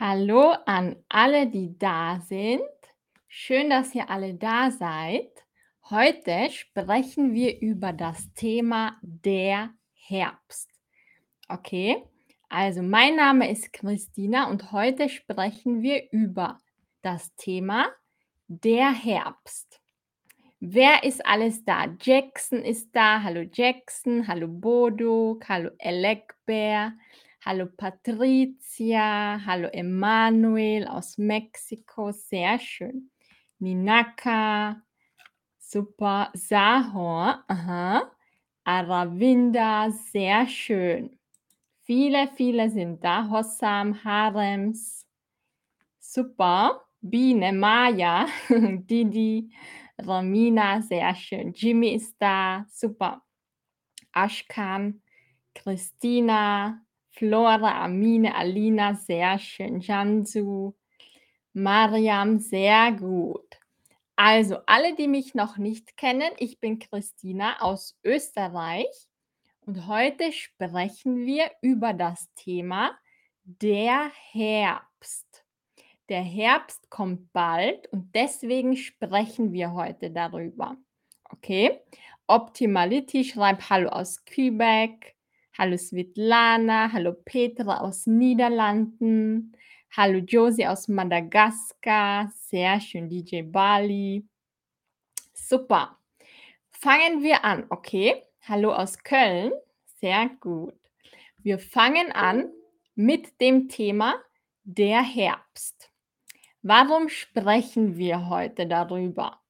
Hallo 0.00 0.54
an 0.64 0.94
alle, 1.08 1.48
die 1.48 1.76
da 1.76 2.20
sind. 2.20 2.60
Schön, 3.26 3.68
dass 3.68 3.92
ihr 3.96 4.08
alle 4.08 4.32
da 4.34 4.70
seid. 4.70 5.28
Heute 5.90 6.50
sprechen 6.52 7.34
wir 7.34 7.60
über 7.60 7.92
das 7.92 8.32
Thema 8.34 8.96
der 9.02 9.70
Herbst. 9.94 10.70
Okay, 11.48 12.04
also 12.48 12.80
mein 12.80 13.16
Name 13.16 13.50
ist 13.50 13.72
Christina 13.72 14.48
und 14.48 14.70
heute 14.70 15.08
sprechen 15.08 15.82
wir 15.82 16.08
über 16.12 16.58
das 17.02 17.34
Thema 17.34 17.88
der 18.46 18.92
Herbst. 18.92 19.80
Wer 20.60 21.02
ist 21.02 21.26
alles 21.26 21.64
da? 21.64 21.86
Jackson 22.00 22.62
ist 22.62 22.94
da. 22.94 23.24
Hallo 23.24 23.44
Jackson. 23.52 24.28
Hallo 24.28 24.46
Bodo. 24.46 25.40
Hallo 25.48 25.70
Elekbär. 25.78 26.92
Hallo 27.44 27.66
Patricia. 27.76 29.40
Hallo 29.46 29.68
Emanuel 29.72 30.86
aus 30.88 31.18
Mexiko. 31.18 32.12
Sehr 32.12 32.58
schön. 32.58 33.10
Ninaka. 33.58 34.82
Super. 35.58 36.30
Sahor. 36.34 37.44
Aha. 37.48 38.10
Aravinda. 38.64 39.90
Sehr 39.90 40.46
schön. 40.46 41.18
Viele, 41.82 42.28
viele 42.36 42.70
sind 42.70 43.02
da. 43.02 43.28
Hossam, 43.30 44.04
Harems. 44.04 45.06
Super. 46.00 46.88
Biene, 47.00 47.52
Maya, 47.52 48.26
Didi, 48.50 49.52
Romina, 50.04 50.82
sehr 50.82 51.14
schön. 51.14 51.52
Jimmy 51.54 51.94
ist 51.94 52.16
da, 52.18 52.66
super. 52.68 53.22
Ashkan, 54.12 55.00
Christina, 55.54 56.84
Flora, 57.18 57.84
Amine, 57.84 58.36
Alina, 58.36 58.94
sehr 58.94 59.40
schön. 59.40 59.80
Jansu, 59.80 60.76
Mariam, 61.52 62.38
sehr 62.38 62.92
gut. 62.92 63.58
Also, 64.14 64.58
alle, 64.66 64.94
die 64.94 65.08
mich 65.08 65.34
noch 65.34 65.56
nicht 65.56 65.96
kennen, 65.96 66.30
ich 66.38 66.60
bin 66.60 66.78
Christina 66.78 67.60
aus 67.60 67.98
Österreich 68.04 68.86
und 69.66 69.88
heute 69.88 70.30
sprechen 70.30 71.26
wir 71.26 71.50
über 71.60 71.92
das 71.92 72.32
Thema 72.36 72.96
der 73.42 74.12
Herbst. 74.30 75.44
Der 76.08 76.22
Herbst 76.22 76.88
kommt 76.88 77.32
bald 77.32 77.88
und 77.88 78.14
deswegen 78.14 78.76
sprechen 78.76 79.52
wir 79.52 79.72
heute 79.72 80.12
darüber. 80.12 80.76
Okay? 81.24 81.80
Optimality 82.28 83.24
schreibt 83.24 83.68
Hallo 83.70 83.88
aus 83.88 84.24
Quebec. 84.24 85.17
Hallo 85.60 85.76
Svetlana. 85.76 86.92
Hallo 86.92 87.14
Petra 87.24 87.80
aus 87.80 88.06
Niederlanden. 88.06 89.56
Hallo 89.90 90.18
Josie 90.18 90.64
aus 90.64 90.86
Madagaskar. 90.86 92.30
Sehr 92.32 92.80
schön, 92.80 93.08
DJ 93.08 93.42
Bali. 93.42 94.24
Super. 95.34 95.98
Fangen 96.70 97.24
wir 97.24 97.44
an, 97.44 97.66
okay? 97.70 98.22
Hallo 98.46 98.72
aus 98.72 99.02
Köln. 99.02 99.50
Sehr 100.00 100.30
gut. 100.38 100.78
Wir 101.38 101.58
fangen 101.58 102.12
an 102.12 102.52
mit 102.94 103.40
dem 103.40 103.68
Thema 103.68 104.14
der 104.62 105.02
Herbst. 105.02 105.90
Warum 106.62 107.08
sprechen 107.08 107.96
wir 107.96 108.28
heute 108.28 108.68
darüber? 108.68 109.40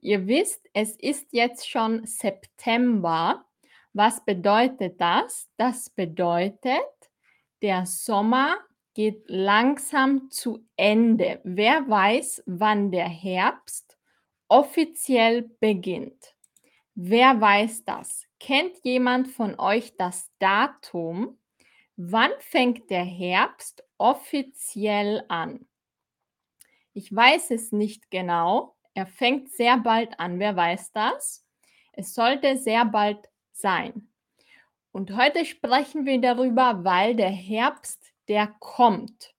Ihr 0.00 0.28
wisst, 0.28 0.64
es 0.74 0.94
ist 0.94 1.32
jetzt 1.32 1.68
schon 1.68 2.06
September. 2.06 3.44
Was 3.96 4.22
bedeutet 4.22 5.00
das? 5.00 5.48
Das 5.56 5.88
bedeutet, 5.88 6.84
der 7.62 7.86
Sommer 7.86 8.58
geht 8.92 9.24
langsam 9.26 10.30
zu 10.30 10.68
Ende. 10.76 11.40
Wer 11.44 11.88
weiß, 11.88 12.42
wann 12.44 12.90
der 12.90 13.08
Herbst 13.08 13.96
offiziell 14.48 15.48
beginnt? 15.60 16.36
Wer 16.94 17.40
weiß 17.40 17.86
das? 17.86 18.26
Kennt 18.38 18.76
jemand 18.84 19.28
von 19.28 19.58
euch 19.58 19.96
das 19.96 20.30
Datum? 20.40 21.38
Wann 21.96 22.32
fängt 22.40 22.90
der 22.90 23.04
Herbst 23.04 23.82
offiziell 23.96 25.24
an? 25.28 25.66
Ich 26.92 27.16
weiß 27.16 27.50
es 27.50 27.72
nicht 27.72 28.10
genau. 28.10 28.76
Er 28.92 29.06
fängt 29.06 29.48
sehr 29.48 29.78
bald 29.78 30.20
an. 30.20 30.38
Wer 30.38 30.54
weiß 30.54 30.92
das? 30.92 31.46
Es 31.94 32.12
sollte 32.12 32.58
sehr 32.58 32.84
bald 32.84 33.26
sein. 33.58 34.08
Und 34.92 35.16
heute 35.16 35.44
sprechen 35.44 36.06
wir 36.06 36.20
darüber, 36.20 36.84
weil 36.84 37.14
der 37.14 37.30
Herbst, 37.30 38.12
der 38.28 38.48
kommt. 38.60 39.34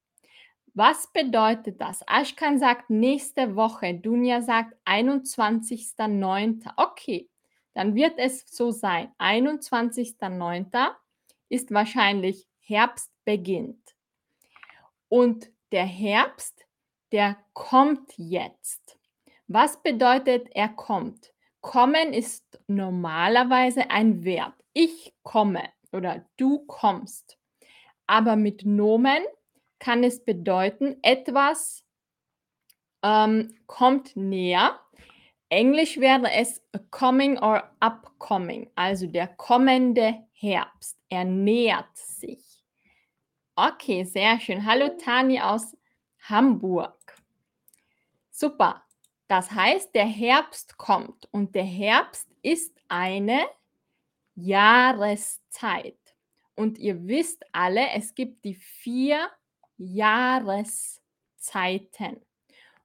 Was 0.73 1.11
bedeutet 1.11 1.81
das? 1.81 2.03
Ashkan 2.07 2.59
sagt 2.59 2.89
nächste 2.89 3.55
Woche, 3.55 3.95
Dunja 3.95 4.41
sagt 4.41 4.75
21.09. 4.85 6.71
Okay, 6.77 7.29
dann 7.73 7.95
wird 7.95 8.19
es 8.19 8.45
so 8.47 8.71
sein. 8.71 9.11
21.09. 9.17 10.91
ist 11.49 11.71
wahrscheinlich 11.71 12.47
Herbst 12.59 13.11
beginnt. 13.25 13.95
Und 15.09 15.49
der 15.71 15.85
Herbst 15.85 16.67
der 17.11 17.37
kommt 17.53 18.13
jetzt. 18.17 18.97
Was 19.47 19.81
bedeutet, 19.81 20.49
er 20.53 20.69
kommt? 20.69 21.33
Kommen 21.67 22.13
ist 22.13 22.61
normalerweise 22.67 23.89
ein 23.89 24.23
Verb. 24.23 24.53
Ich 24.71 25.13
komme 25.21 25.63
oder 25.91 26.25
du 26.37 26.59
kommst. 26.65 27.37
Aber 28.05 28.37
mit 28.37 28.65
Nomen 28.65 29.25
kann 29.77 30.01
es 30.05 30.23
bedeuten, 30.23 30.95
etwas 31.01 31.83
ähm, 33.03 33.53
kommt 33.65 34.15
näher. 34.15 34.79
Englisch 35.49 35.99
wäre 35.99 36.31
es 36.31 36.63
coming 36.89 37.37
or 37.37 37.69
upcoming, 37.81 38.71
also 38.75 39.05
der 39.05 39.27
kommende 39.27 40.25
Herbst. 40.31 40.97
Er 41.09 41.25
nähert 41.25 41.97
sich. 41.97 42.63
Okay, 43.57 44.05
sehr 44.05 44.39
schön. 44.39 44.65
Hallo 44.65 44.87
Tani 44.97 45.41
aus 45.41 45.75
Hamburg. 46.29 47.17
Super. 48.31 48.86
Das 49.27 49.51
heißt, 49.51 49.93
der 49.93 50.05
Herbst 50.05 50.77
kommt 50.77 51.27
und 51.31 51.53
der 51.53 51.65
Herbst 51.65 52.29
ist 52.41 52.73
eine 52.87 53.41
Jahreszeit. 54.35 55.97
Und 56.55 56.77
ihr 56.77 57.07
wisst 57.07 57.43
alle, 57.51 57.89
es 57.93 58.15
gibt 58.15 58.45
die 58.45 58.55
vier 58.55 59.29
Jahreszeiten. 59.77 62.21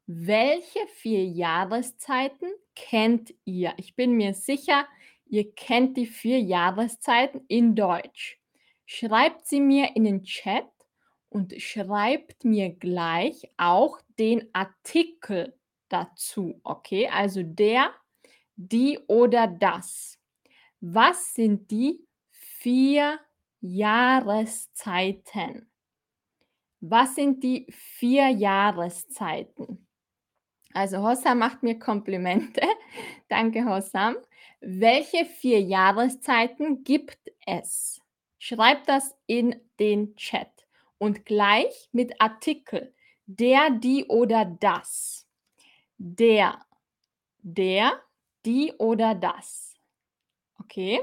Welche 0.06 0.86
vier 0.96 1.24
Jahreszeiten 1.24 2.50
kennt 2.74 3.32
ihr? 3.44 3.72
Ich 3.76 3.94
bin 3.94 4.12
mir 4.12 4.34
sicher, 4.34 4.88
ihr 5.26 5.54
kennt 5.54 5.96
die 5.96 6.06
vier 6.06 6.40
Jahreszeiten 6.40 7.44
in 7.48 7.76
Deutsch. 7.76 8.40
Schreibt 8.84 9.46
sie 9.46 9.60
mir 9.60 9.94
in 9.94 10.04
den 10.04 10.24
Chat 10.24 10.66
und 11.28 11.54
schreibt 11.62 12.44
mir 12.44 12.70
gleich 12.70 13.48
auch 13.56 14.00
den 14.18 14.52
Artikel 14.52 15.56
dazu. 15.92 16.60
Okay, 16.64 17.08
also 17.08 17.42
der, 17.42 17.92
die 18.56 18.98
oder 19.06 19.46
das. 19.46 20.18
Was 20.80 21.34
sind 21.34 21.70
die 21.70 22.04
vier 22.30 23.20
Jahreszeiten? 23.60 25.70
Was 26.80 27.14
sind 27.14 27.44
die 27.44 27.66
vier 27.70 28.28
Jahreszeiten? 28.28 29.86
Also 30.74 31.02
Hossam 31.02 31.38
macht 31.38 31.62
mir 31.62 31.78
Komplimente. 31.78 32.62
Danke, 33.28 33.64
Hossam. 33.64 34.16
Welche 34.60 35.26
vier 35.26 35.60
Jahreszeiten 35.60 36.82
gibt 36.82 37.18
es? 37.46 38.00
Schreibt 38.38 38.88
das 38.88 39.14
in 39.26 39.54
den 39.78 40.16
Chat 40.16 40.50
und 40.98 41.24
gleich 41.24 41.88
mit 41.92 42.20
Artikel. 42.20 42.92
Der, 43.26 43.70
die 43.70 44.06
oder 44.06 44.44
das. 44.44 45.21
Der, 46.04 46.58
der, 47.42 48.02
die 48.44 48.72
oder 48.78 49.14
das. 49.14 49.72
Okay. 50.58 51.00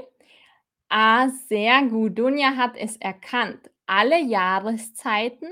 Ah, 0.90 1.30
sehr 1.30 1.86
gut. 1.86 2.18
Dunja 2.18 2.54
hat 2.54 2.76
es 2.76 2.98
erkannt. 2.98 3.70
Alle 3.86 4.20
Jahreszeiten 4.20 5.50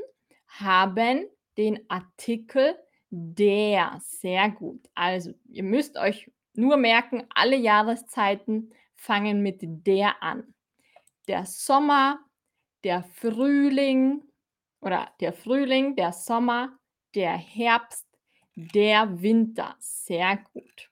haben 0.48 1.26
den 1.56 1.88
Artikel 1.88 2.76
der. 3.08 3.98
Sehr 4.02 4.50
gut. 4.50 4.86
Also, 4.94 5.32
ihr 5.48 5.62
müsst 5.62 5.96
euch 5.96 6.30
nur 6.52 6.76
merken, 6.76 7.24
alle 7.34 7.56
Jahreszeiten 7.56 8.74
fangen 8.96 9.42
mit 9.42 9.60
der 9.62 10.22
an. 10.22 10.54
Der 11.26 11.46
Sommer, 11.46 12.18
der 12.84 13.02
Frühling, 13.02 14.22
oder 14.82 15.10
der 15.20 15.32
Frühling, 15.32 15.96
der 15.96 16.12
Sommer, 16.12 16.78
der 17.14 17.32
Herbst, 17.32 18.07
der 18.58 19.22
Winter. 19.22 19.76
Sehr 19.80 20.38
gut. 20.52 20.90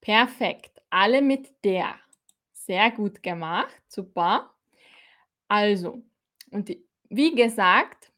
Perfekt. 0.00 0.82
Alle 0.90 1.22
mit 1.22 1.64
der. 1.64 1.96
Sehr 2.52 2.90
gut 2.90 3.22
gemacht. 3.22 3.82
Super. 3.88 4.54
Also, 5.48 6.02
und 6.50 6.76
wie 7.10 7.34
gesagt, 7.34 8.12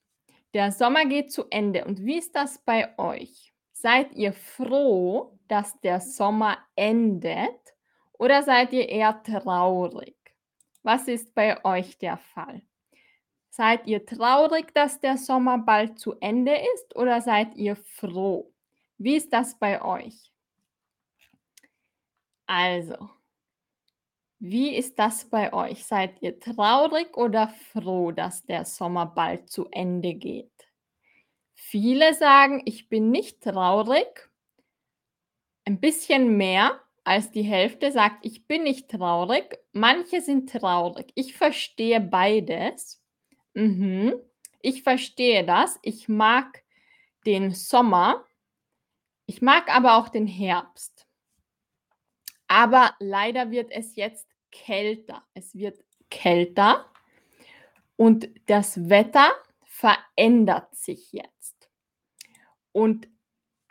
Der 0.54 0.72
Sommer 0.72 1.06
geht 1.06 1.32
zu 1.32 1.46
Ende. 1.50 1.84
Und 1.84 2.04
wie 2.04 2.18
ist 2.18 2.34
das 2.36 2.58
bei 2.58 2.96
euch? 2.98 3.52
Seid 3.72 4.14
ihr 4.14 4.32
froh, 4.32 5.38
dass 5.48 5.80
der 5.80 6.00
Sommer 6.00 6.58
endet 6.76 7.74
oder 8.14 8.42
seid 8.42 8.72
ihr 8.72 8.88
eher 8.88 9.22
traurig? 9.22 10.16
Was 10.82 11.08
ist 11.08 11.34
bei 11.34 11.64
euch 11.64 11.98
der 11.98 12.18
Fall? 12.18 12.62
Seid 13.50 13.86
ihr 13.86 14.06
traurig, 14.06 14.72
dass 14.74 15.00
der 15.00 15.18
Sommer 15.18 15.58
bald 15.58 15.98
zu 15.98 16.14
Ende 16.20 16.56
ist 16.74 16.96
oder 16.96 17.20
seid 17.20 17.56
ihr 17.56 17.76
froh? 17.76 18.52
Wie 18.98 19.16
ist 19.16 19.32
das 19.32 19.58
bei 19.58 19.82
euch? 19.82 20.32
Also, 22.46 23.10
wie 24.38 24.74
ist 24.74 24.98
das 24.98 25.28
bei 25.28 25.52
euch? 25.52 25.84
Seid 25.84 26.22
ihr 26.22 26.40
traurig 26.40 27.16
oder 27.16 27.48
froh, 27.72 28.10
dass 28.10 28.44
der 28.46 28.64
Sommer 28.64 29.06
bald 29.06 29.50
zu 29.50 29.66
Ende 29.70 30.14
geht? 30.14 30.50
Viele 31.54 32.14
sagen, 32.14 32.62
ich 32.64 32.88
bin 32.88 33.10
nicht 33.10 33.42
traurig. 33.42 34.30
Ein 35.66 35.78
bisschen 35.80 36.36
mehr 36.36 36.80
als 37.04 37.30
die 37.30 37.42
Hälfte 37.42 37.92
sagt, 37.92 38.24
ich 38.24 38.46
bin 38.46 38.62
nicht 38.62 38.90
traurig. 38.90 39.58
Manche 39.72 40.20
sind 40.20 40.50
traurig. 40.50 41.12
Ich 41.14 41.36
verstehe 41.36 42.00
beides. 42.00 42.99
Mhm. 43.54 44.14
Ich 44.60 44.82
verstehe 44.82 45.44
das. 45.44 45.78
Ich 45.82 46.08
mag 46.08 46.62
den 47.26 47.52
Sommer. 47.52 48.24
Ich 49.26 49.42
mag 49.42 49.74
aber 49.74 49.96
auch 49.96 50.08
den 50.08 50.26
Herbst. 50.26 51.06
Aber 52.48 52.94
leider 52.98 53.50
wird 53.50 53.70
es 53.70 53.96
jetzt 53.96 54.26
kälter. 54.50 55.22
Es 55.34 55.54
wird 55.54 55.84
kälter 56.10 56.90
und 57.96 58.28
das 58.46 58.88
Wetter 58.88 59.30
verändert 59.62 60.74
sich 60.74 61.12
jetzt. 61.12 61.70
Und 62.72 63.08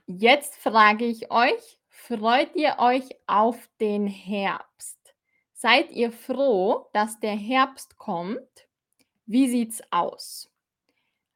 jetzt 0.05 0.55
frage 0.55 1.05
ich 1.05 1.31
euch, 1.31 1.79
freut 1.89 2.55
ihr 2.55 2.77
euch 2.79 3.09
auf 3.27 3.69
den 3.79 4.07
Herbst? 4.07 4.97
Seid 5.53 5.91
ihr 5.91 6.11
froh, 6.11 6.87
dass 6.93 7.19
der 7.19 7.35
Herbst 7.35 7.97
kommt? 7.97 8.68
Wie 9.31 9.47
sieht's 9.47 9.83
aus? 9.91 10.51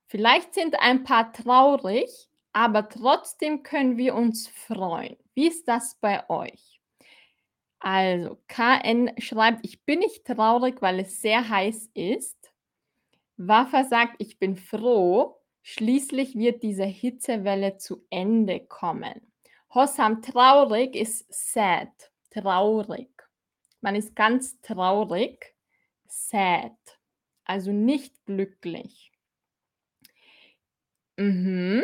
Vielleicht 0.08 0.56
sind 0.56 0.80
ein 0.80 1.04
paar 1.04 1.32
traurig, 1.32 2.28
aber 2.52 2.90
trotzdem 2.90 3.62
können 3.62 3.98
wir 3.98 4.16
uns 4.16 4.48
freuen. 4.48 5.16
Wie 5.36 5.48
ist 5.48 5.68
das 5.68 5.94
bei 6.02 6.28
euch? 6.28 6.82
Also, 7.78 8.40
KN 8.48 9.12
schreibt, 9.20 9.64
ich 9.64 9.86
bin 9.86 10.00
nicht 10.00 10.26
traurig, 10.26 10.82
weil 10.82 11.02
es 11.02 11.22
sehr 11.22 11.48
heiß 11.48 11.92
ist. 11.94 12.52
Waffa 13.38 13.84
sagt, 13.84 14.16
ich 14.18 14.40
bin 14.40 14.56
froh. 14.56 15.40
Schließlich 15.62 16.36
wird 16.36 16.64
diese 16.64 16.86
Hitzewelle 16.86 17.78
zu 17.78 18.04
Ende 18.10 18.62
kommen. 18.62 19.32
Hossam 19.72 20.24
traurig 20.24 20.96
ist 20.96 21.32
sad, 21.32 21.92
traurig. 22.32 23.12
Man 23.82 23.94
ist 23.96 24.16
ganz 24.16 24.60
traurig, 24.62 25.54
sad, 26.08 26.93
also 27.46 27.72
nicht 27.72 28.26
glücklich. 28.26 29.12
Mhm. 31.18 31.84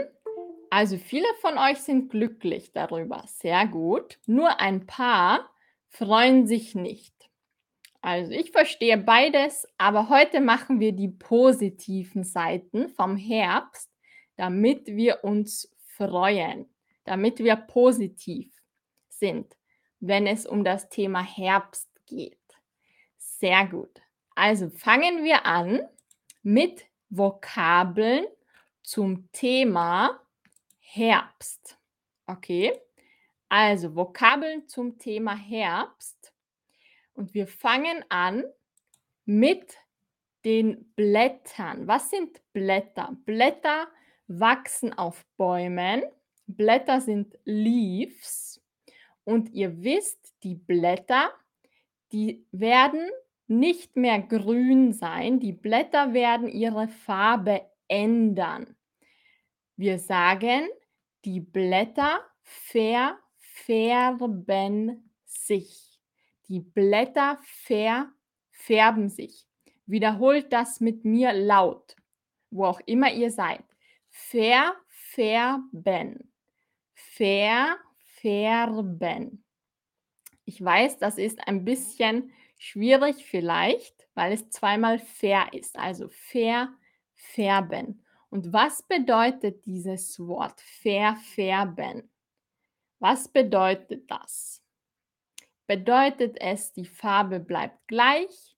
Also 0.70 0.98
viele 0.98 1.28
von 1.42 1.58
euch 1.58 1.80
sind 1.80 2.10
glücklich 2.10 2.72
darüber, 2.74 3.24
sehr 3.26 3.66
gut. 3.68 4.20
Nur 4.26 4.60
ein 4.60 4.86
paar 4.86 5.50
freuen 5.88 6.46
sich 6.46 6.76
nicht. 6.76 7.14
Also 8.02 8.32
ich 8.32 8.52
verstehe 8.52 8.98
beides, 8.98 9.68
aber 9.78 10.10
heute 10.10 10.40
machen 10.40 10.80
wir 10.80 10.94
die 10.94 11.10
positiven 11.10 12.24
Seiten 12.24 12.90
vom 12.90 13.18
Herbst, 13.18 13.90
damit 14.38 14.88
wir 14.88 15.24
uns 15.24 15.76
freuen, 15.98 16.74
damit 17.04 17.40
wir 17.40 17.56
positiv 17.58 18.54
sind, 19.10 19.58
wenn 20.00 20.28
es 20.28 20.46
um 20.46 20.64
das 20.64 20.88
Thema 20.90 21.22
Herbst 21.22 21.90
geht. 22.06 22.38
Sehr 23.18 23.68
gut. 23.68 24.02
Also 24.40 24.70
fangen 24.70 25.26
wir 25.26 25.46
an 25.46 25.82
mit 26.44 26.86
Vokabeln 27.10 28.26
zum 28.82 29.30
Thema 29.34 30.18
Herbst. 30.80 31.78
Okay? 32.26 32.72
Also 33.50 33.98
Vokabeln 33.98 34.66
zum 34.70 34.98
Thema 34.98 35.36
Herbst. 35.36 36.32
Und 37.16 37.34
wir 37.34 37.48
fangen 37.48 38.06
an 38.08 38.46
mit 39.26 39.76
den 40.46 40.90
Blättern. 40.96 41.86
Was 41.86 42.10
sind 42.10 42.40
Blätter? 42.54 43.18
Blätter 43.26 43.90
wachsen 44.30 44.98
auf 44.98 45.26
Bäumen. 45.36 46.04
Blätter 46.48 47.02
sind 47.02 47.38
Leaves. 47.44 48.62
Und 49.26 49.50
ihr 49.50 49.84
wisst, 49.84 50.34
die 50.44 50.56
Blätter, 50.56 51.34
die 52.14 52.46
werden 52.54 53.10
nicht 53.50 53.96
mehr 53.96 54.22
grün 54.22 54.94
sein. 54.94 55.40
Die 55.40 55.54
Blätter 55.54 56.14
werden 56.14 56.48
ihre 56.48 56.88
Farbe 56.88 57.62
ändern. 57.88 58.76
Wir 59.76 59.98
sagen, 60.00 60.68
die 61.26 61.40
Blätter 61.40 62.20
ver 62.44 63.18
färben 63.38 65.12
sich. 65.26 66.00
Die 66.48 66.60
Blätter 66.60 67.40
verfärben 67.44 69.10
sich. 69.10 69.48
Wiederholt 69.86 70.54
das 70.54 70.80
mit 70.80 71.04
mir 71.06 71.34
laut, 71.34 71.96
wo 72.52 72.66
auch 72.66 72.80
immer 72.86 73.12
ihr 73.12 73.32
seid. 73.32 73.64
Verfärben. 74.10 74.74
Verfärben. 76.94 77.80
Ich 80.46 80.64
weiß, 80.64 80.98
das 81.00 81.18
ist 81.18 81.48
ein 81.48 81.66
bisschen 81.66 82.32
schwierig 82.60 83.26
vielleicht, 83.26 84.08
weil 84.14 84.34
es 84.34 84.50
zweimal 84.52 85.00
fair 85.00 85.52
ist. 85.54 85.80
Also 85.80 86.10
verfärben. 86.10 88.06
Und 88.30 88.54
was 88.54 88.84
bedeutet 88.84 89.66
dieses 89.66 90.20
Wort 90.20 90.62
verfärben? 90.62 92.12
Was 93.00 93.28
bedeutet 93.28 94.12
das? 94.12 94.64
Bedeutet 95.66 96.38
es, 96.40 96.72
die 96.74 96.86
Farbe 96.86 97.40
bleibt 97.40 97.88
gleich 97.88 98.56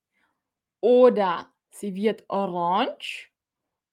oder 0.82 1.54
sie 1.70 1.96
wird 1.96 2.26
orange 2.30 3.30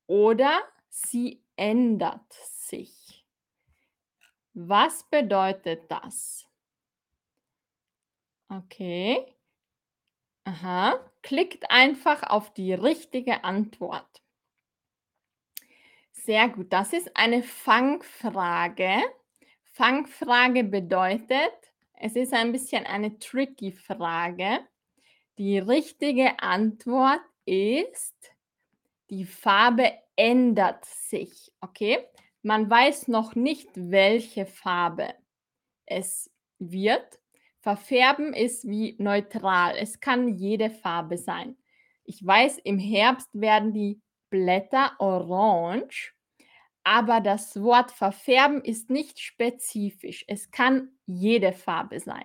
oder 0.07 0.63
sie 0.89 1.45
ändert 1.57 2.33
sich? 2.33 3.25
Was 4.55 5.05
bedeutet 5.11 5.91
das? 5.91 6.49
Okay. 8.49 9.38
Aha. 10.49 10.99
Klickt 11.21 11.71
einfach 11.71 12.23
auf 12.23 12.55
die 12.55 12.73
richtige 12.73 13.45
Antwort. 13.45 14.23
Sehr 16.11 16.49
gut. 16.49 16.73
Das 16.73 16.95
ist 16.95 17.15
eine 17.15 17.43
Fangfrage. 17.43 19.03
Fangfrage 19.73 20.65
bedeutet, 20.65 21.53
es 21.93 22.17
ist 22.17 22.33
ein 22.33 22.53
bisschen 22.53 22.87
eine 22.87 23.19
tricky 23.19 23.73
Frage. 23.73 24.61
Die 25.37 25.59
richtige 25.59 26.39
Antwort 26.41 27.21
ist, 27.45 28.17
die 29.11 29.27
Farbe 29.27 29.93
ändert 30.17 30.83
sich. 30.87 31.53
Okay? 31.61 31.99
Man 32.41 32.71
weiß 32.71 33.09
noch 33.09 33.35
nicht, 33.35 33.69
welche 33.75 34.47
Farbe 34.47 35.15
es 35.85 36.31
wird. 36.59 37.19
Verfärben 37.61 38.33
ist 38.35 38.67
wie 38.69 38.97
neutral. 38.99 39.75
Es 39.77 40.01
kann 40.01 40.29
jede 40.29 40.71
Farbe 40.71 41.19
sein. 41.19 41.57
Ich 42.05 42.25
weiß, 42.25 42.59
im 42.59 42.79
Herbst 42.79 43.29
werden 43.33 43.73
die 43.73 44.01
Blätter 44.31 44.93
orange 44.99 46.15
aber 46.89 47.21
das 47.21 47.61
Wort 47.63 47.91
verfärben 47.91 48.65
ist 48.65 48.89
nicht 48.89 49.21
spezifisch. 49.21 50.25
Es 50.27 50.51
kann 50.51 50.89
jede 51.05 51.53
Farbe 51.53 52.01
sein. 52.01 52.25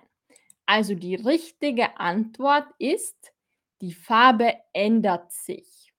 Also 0.64 0.94
die 0.94 1.16
richtige 1.16 1.98
Antwort 1.98 2.66
ist, 2.78 3.34
die 3.82 3.92
Farbe 3.92 4.54
ändert 4.72 5.30
sich. 5.32 5.92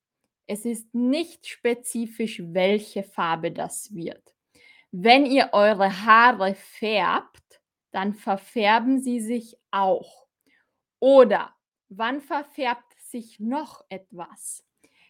Es 0.47 0.65
ist 0.65 0.95
nicht 0.95 1.45
spezifisch, 1.45 2.41
welche 2.43 3.03
Farbe 3.03 3.51
das 3.51 3.93
wird. 3.93 4.33
Wenn 4.91 5.27
ihr 5.27 5.49
eure 5.53 6.03
Haare 6.03 6.55
färbt, 6.55 7.44
dann 7.95 8.13
verfärben 8.13 8.99
sie 8.99 9.21
sich 9.21 9.57
auch. 9.71 10.27
Oder 10.99 11.55
wann 11.87 12.19
verfärbt 12.19 12.99
sich 12.99 13.39
noch 13.39 13.85
etwas? 13.87 14.65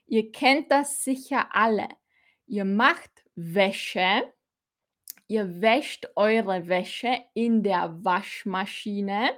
Ihr 0.05 0.31
kennt 0.31 0.69
das 0.69 1.03
sicher 1.03 1.47
alle. 1.49 1.87
Ihr 2.45 2.63
macht 2.63 3.25
Wäsche. 3.33 4.31
Ihr 5.27 5.61
wäscht 5.61 6.07
eure 6.15 6.67
Wäsche 6.67 7.25
in 7.33 7.63
der 7.63 8.03
Waschmaschine. 8.05 9.31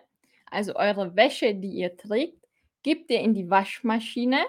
Also 0.51 0.75
eure 0.75 1.15
Wäsche, 1.15 1.55
die 1.55 1.71
ihr 1.71 1.95
trägt, 1.95 2.45
gebt 2.83 3.09
ihr 3.09 3.21
in 3.21 3.33
die 3.33 3.49
Waschmaschine 3.49 4.43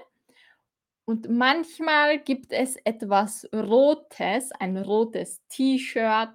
Und 1.05 1.31
manchmal 1.31 2.19
gibt 2.19 2.53
es 2.53 2.75
etwas 2.85 3.49
Rotes, 3.55 4.51
ein 4.59 4.77
rotes 4.77 5.41
T-Shirt 5.49 6.31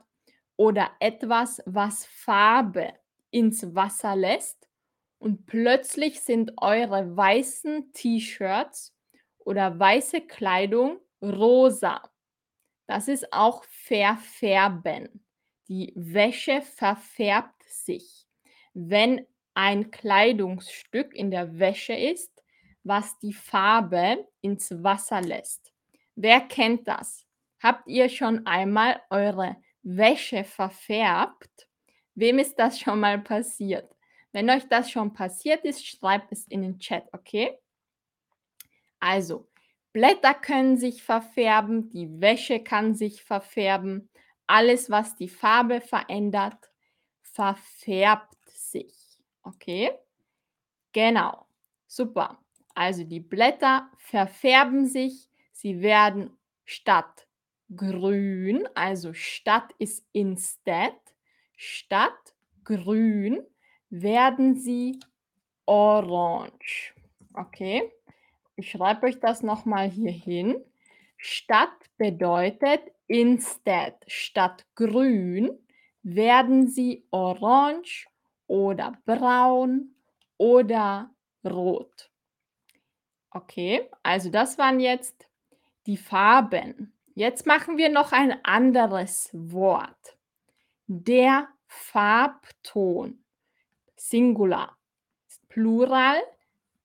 oder 0.63 0.91
etwas, 1.01 1.61
was 1.65 2.05
Farbe 2.05 2.93
ins 3.31 3.75
Wasser 3.75 4.15
lässt 4.15 4.69
und 5.17 5.45
plötzlich 5.45 6.21
sind 6.21 6.53
eure 6.55 7.17
weißen 7.17 7.91
T-Shirts 7.91 8.95
oder 9.39 9.77
weiße 9.77 10.21
Kleidung 10.21 11.01
rosa. 11.21 12.01
Das 12.87 13.09
ist 13.09 13.33
auch 13.33 13.65
verfärben. 13.65 15.25
Die 15.67 15.91
Wäsche 15.97 16.61
verfärbt 16.61 17.61
sich. 17.67 18.25
Wenn 18.73 19.27
ein 19.55 19.91
Kleidungsstück 19.91 21.13
in 21.13 21.29
der 21.29 21.59
Wäsche 21.59 21.93
ist, 21.93 22.41
was 22.83 23.19
die 23.19 23.33
Farbe 23.33 24.29
ins 24.39 24.81
Wasser 24.81 25.19
lässt. 25.19 25.73
Wer 26.15 26.39
kennt 26.39 26.87
das? 26.87 27.25
Habt 27.61 27.85
ihr 27.89 28.07
schon 28.07 28.45
einmal 28.45 29.01
eure 29.09 29.57
Wäsche 29.83 30.43
verfärbt? 30.43 31.67
Wem 32.15 32.39
ist 32.39 32.55
das 32.55 32.79
schon 32.79 32.99
mal 32.99 33.19
passiert? 33.19 33.95
Wenn 34.31 34.49
euch 34.49 34.67
das 34.67 34.89
schon 34.89 35.13
passiert 35.13 35.63
ist, 35.65 35.85
schreibt 35.85 36.31
es 36.31 36.47
in 36.47 36.61
den 36.63 36.79
Chat, 36.79 37.07
okay? 37.13 37.57
Also, 38.99 39.47
Blätter 39.91 40.33
können 40.33 40.77
sich 40.77 41.03
verfärben, 41.03 41.89
die 41.89 42.19
Wäsche 42.19 42.59
kann 42.59 42.95
sich 42.95 43.23
verfärben. 43.23 44.09
Alles, 44.47 44.89
was 44.89 45.15
die 45.15 45.29
Farbe 45.29 45.81
verändert, 45.81 46.71
verfärbt 47.21 48.49
sich. 48.49 48.95
Okay? 49.43 49.91
Genau. 50.93 51.45
Super. 51.87 52.39
Also 52.73 53.03
die 53.03 53.19
Blätter 53.19 53.89
verfärben 53.97 54.87
sich. 54.87 55.29
Sie 55.51 55.81
werden 55.81 56.35
statt 56.65 57.27
grün, 57.69 58.67
also 58.75 59.13
statt 59.13 59.73
ist 59.77 60.05
instead, 60.11 60.95
statt 61.55 62.35
grün 62.63 63.41
werden 63.89 64.55
sie 64.55 64.99
orange. 65.65 66.93
Okay? 67.33 67.91
Ich 68.55 68.71
schreibe 68.71 69.07
euch 69.07 69.19
das 69.19 69.41
nochmal 69.41 69.89
hier 69.89 70.11
hin. 70.11 70.55
Statt 71.17 71.89
bedeutet 71.97 72.81
instead. 73.07 73.95
Statt 74.07 74.65
grün 74.75 75.57
werden 76.03 76.67
sie 76.67 77.05
orange 77.11 78.07
oder 78.47 78.93
braun 79.05 79.95
oder 80.37 81.09
rot. 81.45 82.11
Okay, 83.31 83.89
also 84.03 84.29
das 84.29 84.57
waren 84.57 84.79
jetzt 84.79 85.27
die 85.87 85.97
Farben. 85.97 86.93
Jetzt 87.15 87.45
machen 87.45 87.77
wir 87.77 87.89
noch 87.89 88.11
ein 88.11 88.43
anderes 88.43 89.29
Wort. 89.33 90.17
Der 90.87 91.47
Farbton. 91.67 93.23
Singular. 93.95 94.75
Plural. 95.47 96.17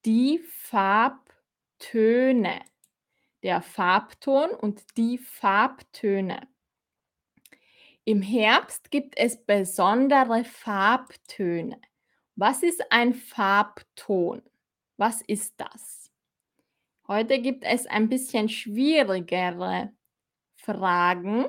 Die 0.05 0.41
Farbtöne. 0.41 1.41
Der 3.43 3.63
Farbton 3.63 4.51
und 4.51 4.99
die 4.99 5.17
Farbtöne. 5.17 6.47
Im 8.05 8.21
Herbst 8.21 8.91
gibt 8.91 9.17
es 9.17 9.43
besondere 9.43 10.45
Farbtöne. 10.45 11.81
Was 12.37 12.63
ist 12.63 12.93
ein 12.93 13.15
Farbton? 13.15 14.43
Was 14.99 15.23
ist 15.23 15.55
das? 15.57 16.13
Heute 17.07 17.41
gibt 17.41 17.65
es 17.65 17.87
ein 17.87 18.11
bisschen 18.11 18.51
schwierigere 18.51 19.93
Fragen. 20.59 21.47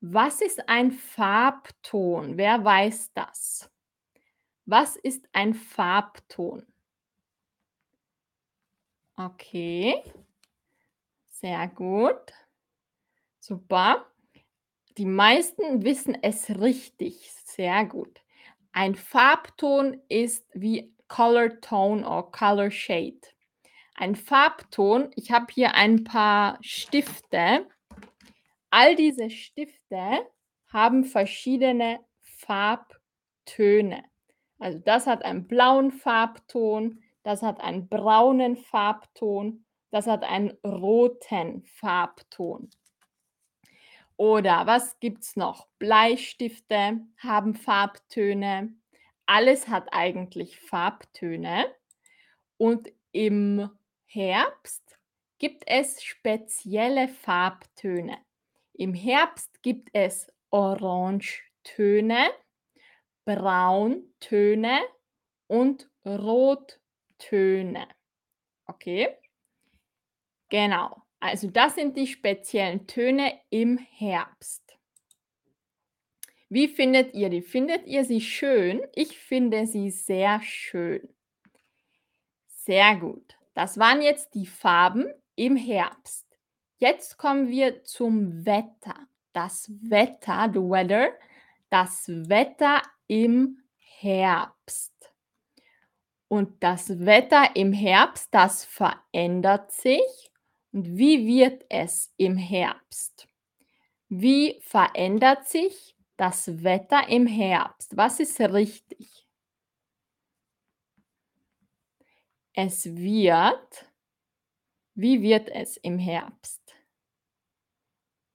Was 0.00 0.40
ist 0.40 0.68
ein 0.68 0.92
Farbton? 0.92 2.36
Wer 2.36 2.64
weiß 2.64 3.12
das? 3.14 3.70
Was 4.66 4.96
ist 4.96 5.28
ein 5.32 5.54
Farbton? 5.54 6.66
Okay, 9.16 10.02
sehr 11.28 11.68
gut. 11.68 12.32
Super. 13.38 14.06
Die 14.96 15.06
meisten 15.06 15.84
wissen 15.84 16.16
es 16.22 16.50
richtig. 16.50 17.30
Sehr 17.32 17.84
gut. 17.84 18.20
Ein 18.72 18.94
Farbton 18.94 20.00
ist 20.08 20.46
wie 20.54 20.94
Color 21.08 21.60
Tone 21.60 22.06
oder 22.06 22.30
Color 22.30 22.70
Shade. 22.70 23.20
Ein 23.94 24.14
Farbton, 24.14 25.10
ich 25.16 25.30
habe 25.30 25.52
hier 25.52 25.74
ein 25.74 26.04
paar 26.04 26.58
Stifte. 26.62 27.66
All 28.70 28.94
diese 28.94 29.30
Stifte 29.30 30.26
haben 30.68 31.04
verschiedene 31.04 32.00
Farbtöne. 32.20 34.04
Also 34.58 34.78
das 34.78 35.06
hat 35.06 35.24
einen 35.24 35.46
blauen 35.48 35.90
Farbton, 35.90 37.02
das 37.22 37.42
hat 37.42 37.60
einen 37.60 37.88
braunen 37.88 38.56
Farbton, 38.56 39.64
das 39.90 40.06
hat 40.06 40.22
einen 40.22 40.50
roten 40.64 41.64
Farbton. 41.64 42.70
Oder 44.16 44.66
was 44.66 45.00
gibt 45.00 45.22
es 45.22 45.34
noch? 45.34 45.66
Bleistifte 45.78 47.00
haben 47.18 47.54
Farbtöne. 47.54 48.74
Alles 49.24 49.66
hat 49.68 49.88
eigentlich 49.92 50.60
Farbtöne. 50.60 51.74
Und 52.58 52.92
im 53.12 53.70
Herbst 54.04 54.98
gibt 55.38 55.64
es 55.66 56.02
spezielle 56.02 57.08
Farbtöne. 57.08 58.18
Im 58.80 58.94
Herbst 58.94 59.62
gibt 59.62 59.90
es 59.92 60.26
Orangetöne, 60.48 62.30
Brauntöne 63.26 64.80
und 65.48 65.90
Rottöne. 66.06 67.86
Okay? 68.64 69.18
Genau. 70.48 71.02
Also 71.20 71.50
das 71.50 71.74
sind 71.74 71.94
die 71.94 72.06
speziellen 72.06 72.86
Töne 72.86 73.38
im 73.50 73.76
Herbst. 73.76 74.78
Wie 76.48 76.66
findet 76.66 77.12
ihr 77.12 77.28
die? 77.28 77.42
Findet 77.42 77.86
ihr 77.86 78.06
sie 78.06 78.22
schön? 78.22 78.80
Ich 78.94 79.18
finde 79.18 79.66
sie 79.66 79.90
sehr 79.90 80.40
schön. 80.40 81.06
Sehr 82.46 82.96
gut. 82.96 83.36
Das 83.52 83.76
waren 83.76 84.00
jetzt 84.00 84.32
die 84.32 84.46
Farben 84.46 85.12
im 85.36 85.56
Herbst. 85.56 86.29
Jetzt 86.80 87.18
kommen 87.18 87.50
wir 87.50 87.84
zum 87.84 88.46
Wetter. 88.46 89.06
Das 89.34 89.70
Wetter, 89.82 90.50
the 90.50 90.60
weather, 90.60 91.12
das 91.68 92.08
Wetter 92.08 92.80
im 93.06 93.62
Herbst. 93.76 94.94
Und 96.26 96.62
das 96.62 96.88
Wetter 97.04 97.54
im 97.54 97.74
Herbst, 97.74 98.28
das 98.32 98.64
verändert 98.64 99.70
sich 99.72 100.32
und 100.72 100.96
wie 100.96 101.26
wird 101.26 101.66
es 101.68 102.14
im 102.16 102.38
Herbst? 102.38 103.28
Wie 104.08 104.58
verändert 104.62 105.48
sich 105.48 105.94
das 106.16 106.62
Wetter 106.62 107.08
im 107.08 107.26
Herbst? 107.26 107.94
Was 107.94 108.20
ist 108.20 108.40
richtig? 108.40 109.26
Es 112.54 112.86
wird, 112.96 113.86
wie 114.94 115.20
wird 115.20 115.50
es 115.50 115.76
im 115.76 115.98
Herbst? 115.98 116.59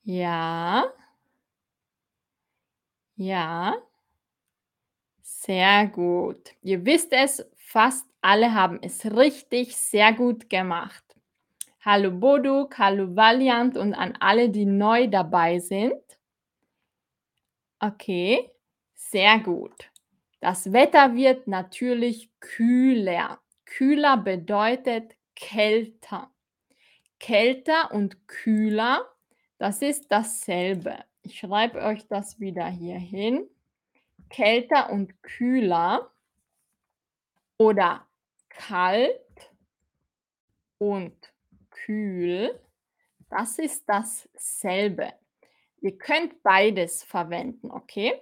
Ja, 0.06 0.86
ja, 3.18 3.76
sehr 5.22 5.88
gut. 5.88 6.54
Ihr 6.62 6.86
wisst 6.86 7.12
es, 7.12 7.46
fast 7.58 8.08
alle 8.22 8.54
haben 8.54 8.80
es 8.82 9.06
richtig, 9.06 9.76
sehr 9.76 10.14
gut 10.14 10.50
gemacht. 10.50 11.04
Hallo 11.82 12.12
Boduk, 12.12 12.78
hallo 12.80 13.16
Valiant 13.16 13.78
und 13.78 13.94
an 13.94 14.16
alle, 14.20 14.50
die 14.50 14.66
neu 14.66 15.08
dabei 15.08 15.60
sind. 15.60 15.96
Okay, 17.80 18.52
sehr 18.96 19.40
gut. 19.40 19.92
Das 20.40 20.72
Wetter 20.74 21.16
wird 21.16 21.48
natürlich 21.48 22.30
kühler. 22.40 23.40
Kühler 23.66 24.18
bedeutet 24.18 25.16
kälter. 25.36 26.32
Kälter 27.20 27.92
und 27.94 28.28
kühler, 28.28 29.06
das 29.58 29.82
ist 29.82 30.12
dasselbe. 30.12 30.98
Ich 31.22 31.40
schreibe 31.40 31.82
euch 31.82 32.08
das 32.08 32.40
wieder 32.40 32.68
hier 32.68 32.98
hin. 32.98 33.48
Kälter 34.30 34.92
und 34.92 35.22
kühler 35.24 36.12
oder 37.58 38.06
kalt 38.50 39.20
und 40.78 41.16
kühl, 41.70 42.60
das 43.30 43.60
ist 43.60 43.88
dasselbe. 43.88 45.14
Ihr 45.82 45.98
könnt 45.98 46.42
beides 46.42 47.04
verwenden, 47.04 47.72
okay? 47.72 48.14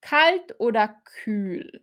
Kalt 0.00 0.58
oder 0.58 0.88
kühl. 1.04 1.82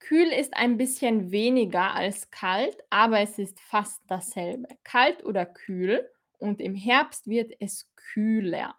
Kühl 0.00 0.28
ist 0.32 0.54
ein 0.56 0.76
bisschen 0.76 1.30
weniger 1.30 1.94
als 1.94 2.30
kalt, 2.30 2.82
aber 2.90 3.20
es 3.20 3.38
ist 3.38 3.60
fast 3.60 4.02
dasselbe. 4.08 4.68
Kalt 4.82 5.24
oder 5.24 5.46
kühl 5.46 6.10
und 6.40 6.60
im 6.60 6.74
Herbst 6.74 7.26
wird 7.26 7.52
es 7.60 7.88
kühler. 7.94 8.74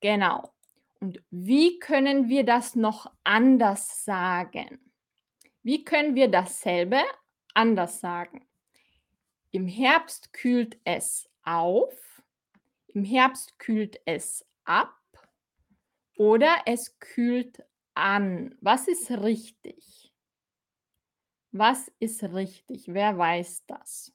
Genau. 0.00 0.52
Und 1.00 1.22
wie 1.30 1.78
können 1.78 2.28
wir 2.28 2.44
das 2.44 2.76
noch 2.76 3.12
anders 3.24 4.04
sagen? 4.04 4.92
Wie 5.62 5.84
können 5.84 6.14
wir 6.14 6.28
dasselbe 6.28 7.02
anders 7.54 8.00
sagen? 8.00 8.46
Im 9.50 9.66
Herbst 9.66 10.32
kühlt 10.32 10.78
es 10.84 11.28
auf, 11.42 12.22
im 12.88 13.04
Herbst 13.04 13.58
kühlt 13.58 14.00
es 14.06 14.46
ab 14.64 14.96
oder 16.16 16.62
es 16.66 16.98
kühlt 16.98 17.64
an. 17.94 18.54
Was 18.60 18.88
ist 18.88 19.10
richtig? 19.10 20.12
Was 21.50 21.92
ist 21.98 22.22
richtig? 22.22 22.86
Wer 22.88 23.18
weiß 23.18 23.64
das? 23.66 24.12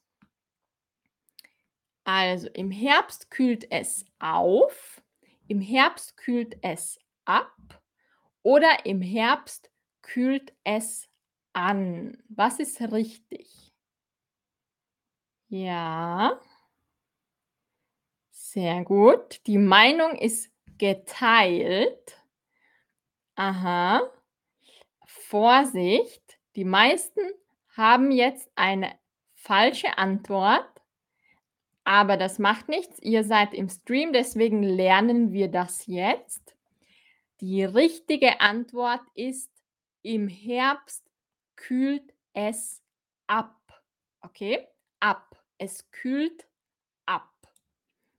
Also 2.08 2.48
im 2.54 2.70
Herbst 2.70 3.30
kühlt 3.30 3.70
es 3.70 4.06
auf, 4.18 5.02
im 5.46 5.60
Herbst 5.60 6.16
kühlt 6.16 6.56
es 6.62 6.98
ab 7.26 7.82
oder 8.42 8.86
im 8.86 9.02
Herbst 9.02 9.70
kühlt 10.00 10.54
es 10.64 11.06
an. 11.52 12.16
Was 12.30 12.60
ist 12.60 12.80
richtig? 12.80 13.74
Ja. 15.48 16.40
Sehr 18.30 18.84
gut. 18.84 19.46
Die 19.46 19.58
Meinung 19.58 20.16
ist 20.16 20.50
geteilt. 20.78 22.24
Aha. 23.34 24.10
Vorsicht, 25.04 26.38
die 26.56 26.64
meisten 26.64 27.20
haben 27.76 28.10
jetzt 28.12 28.50
eine 28.54 28.98
falsche 29.34 29.98
Antwort, 29.98 30.77
aber 31.88 32.18
das 32.18 32.38
macht 32.38 32.68
nichts. 32.68 32.98
Ihr 32.98 33.24
seid 33.24 33.54
im 33.54 33.70
Stream, 33.70 34.12
deswegen 34.12 34.62
lernen 34.62 35.32
wir 35.32 35.48
das 35.48 35.86
jetzt. 35.86 36.54
Die 37.40 37.64
richtige 37.64 38.42
Antwort 38.42 39.00
ist, 39.14 39.50
im 40.02 40.28
Herbst 40.28 41.02
kühlt 41.56 42.12
es 42.34 42.82
ab. 43.26 43.56
Okay? 44.20 44.68
Ab. 45.00 45.42
Es 45.56 45.90
kühlt 45.90 46.46
ab. 47.06 47.32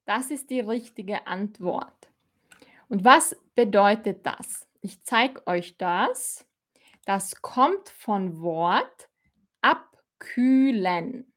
Das 0.06 0.32
ist 0.32 0.50
die 0.50 0.62
richtige 0.62 1.28
Antwort. 1.28 2.10
Und 2.88 3.06
was 3.06 3.38
bedeutet 3.54 4.26
das? 4.26 4.68
Ich 4.82 5.04
zeige 5.04 5.46
euch 5.46 5.78
das. 5.78 6.44
Das 7.06 7.40
kommt 7.44 7.90
von 7.90 8.42
Wort 8.42 9.10
abkühlen. 9.62 11.32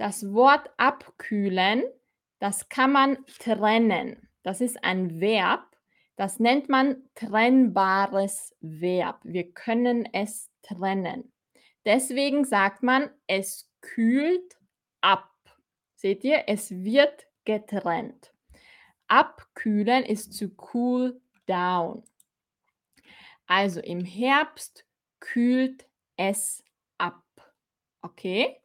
Das 0.00 0.32
Wort 0.32 0.70
abkühlen, 0.78 1.84
das 2.38 2.70
kann 2.70 2.90
man 2.90 3.18
trennen. 3.38 4.30
Das 4.42 4.62
ist 4.62 4.82
ein 4.82 5.20
Verb. 5.20 5.76
Das 6.16 6.40
nennt 6.40 6.70
man 6.70 7.06
trennbares 7.14 8.56
Verb. 8.62 9.20
Wir 9.24 9.52
können 9.52 10.08
es 10.14 10.50
trennen. 10.62 11.34
Deswegen 11.84 12.46
sagt 12.46 12.82
man, 12.82 13.10
es 13.26 13.70
kühlt 13.82 14.56
ab. 15.02 15.28
Seht 15.96 16.24
ihr, 16.24 16.44
es 16.46 16.70
wird 16.70 17.26
getrennt. 17.44 18.32
Abkühlen 19.06 20.06
ist 20.06 20.32
zu 20.32 20.56
cool 20.72 21.20
down. 21.44 22.04
Also 23.44 23.80
im 23.80 24.06
Herbst 24.06 24.86
kühlt 25.18 25.86
es 26.16 26.64
ab. 26.96 27.22
Okay? 28.00 28.56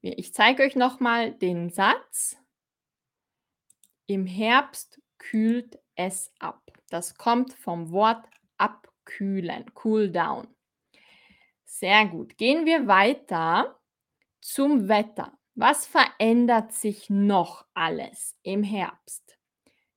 Ich 0.00 0.32
zeige 0.32 0.62
euch 0.62 0.76
nochmal 0.76 1.32
den 1.32 1.70
Satz. 1.70 2.36
Im 4.06 4.26
Herbst 4.26 5.00
kühlt 5.18 5.78
es 5.96 6.32
ab. 6.38 6.62
Das 6.88 7.16
kommt 7.16 7.52
vom 7.52 7.90
Wort 7.90 8.24
abkühlen, 8.56 9.70
cool 9.84 10.10
down. 10.10 10.46
Sehr 11.64 12.06
gut. 12.06 12.38
Gehen 12.38 12.64
wir 12.64 12.86
weiter 12.86 13.78
zum 14.40 14.88
Wetter. 14.88 15.36
Was 15.54 15.86
verändert 15.86 16.72
sich 16.72 17.10
noch 17.10 17.66
alles 17.74 18.36
im 18.42 18.62
Herbst? 18.62 19.36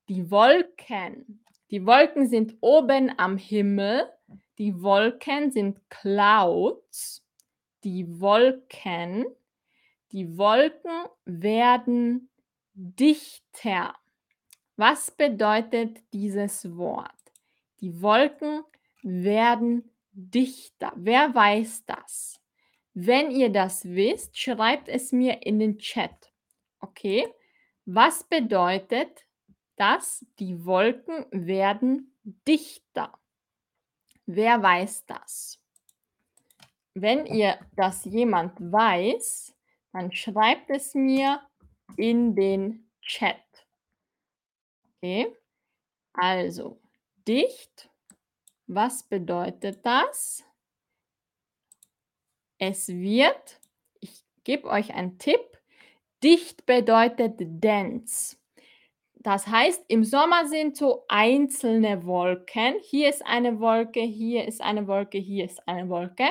Die 0.10 0.30
Wolken. 0.32 1.46
Die 1.70 1.86
Wolken 1.86 2.28
sind 2.28 2.58
oben 2.60 3.18
am 3.18 3.38
Himmel. 3.38 4.12
Die 4.58 4.82
Wolken 4.82 5.52
sind 5.52 5.80
Clouds. 5.90 7.26
Die 7.84 8.20
Wolken. 8.20 9.26
Die 10.12 10.38
Wolken 10.38 11.06
werden 11.26 12.30
dichter. 12.74 13.95
Was 14.76 15.12
bedeutet 15.12 16.00
dieses 16.13 16.76
Wort? 16.76 17.12
Die 17.80 18.02
Wolken 18.02 18.63
werden 19.04 19.89
dichter. 20.12 20.91
Wer 20.95 21.34
weiß 21.34 21.86
das? 21.86 22.39
Wenn 22.93 23.32
ihr 23.32 23.50
das 23.50 23.86
wisst, 23.86 24.38
schreibt 24.38 24.89
es 24.89 25.12
mir 25.12 25.45
in 25.45 25.60
den 25.60 25.78
Chat. 25.78 26.32
Okay? 26.80 27.28
Was 27.86 28.24
bedeutet 28.24 29.26
dass 29.82 30.24
die 30.38 30.63
Wolken 30.63 31.26
werden 31.32 32.15
dichter. 32.24 33.17
Wer 34.28 34.62
weiß 34.62 35.08
das? 35.08 35.60
Wenn 36.93 37.26
ihr 37.26 37.58
das 37.76 38.06
jemand 38.06 38.60
weiß, 38.60 39.56
dann 39.93 40.12
schreibt 40.12 40.69
es 40.69 40.93
mir 40.93 41.41
in 41.97 42.36
den 42.36 42.89
Chat. 43.01 43.41
Okay? 44.97 45.36
Also, 46.13 46.82
dicht. 47.27 47.89
Was 48.67 49.04
bedeutet 49.04 49.86
das? 49.86 50.43
Es 52.58 52.88
wird, 52.88 53.60
ich 53.99 54.23
gebe 54.43 54.69
euch 54.69 54.93
einen 54.93 55.17
Tipp, 55.17 55.41
dicht 56.23 56.65
bedeutet 56.65 57.36
dense. 57.38 58.38
Das 59.15 59.47
heißt, 59.47 59.84
im 59.88 60.04
Sommer 60.04 60.47
sind 60.47 60.77
so 60.77 61.06
einzelne 61.08 62.06
Wolken. 62.06 62.75
Hier 62.82 63.10
ist 63.10 63.25
eine 63.25 63.60
Wolke, 63.60 64.01
hier 64.01 64.47
ist 64.47 64.62
eine 64.62 64.88
Wolke, 64.88 65.17
hier 65.17 65.45
ist 65.45 65.67
eine 65.67 65.89
Wolke. 65.89 66.30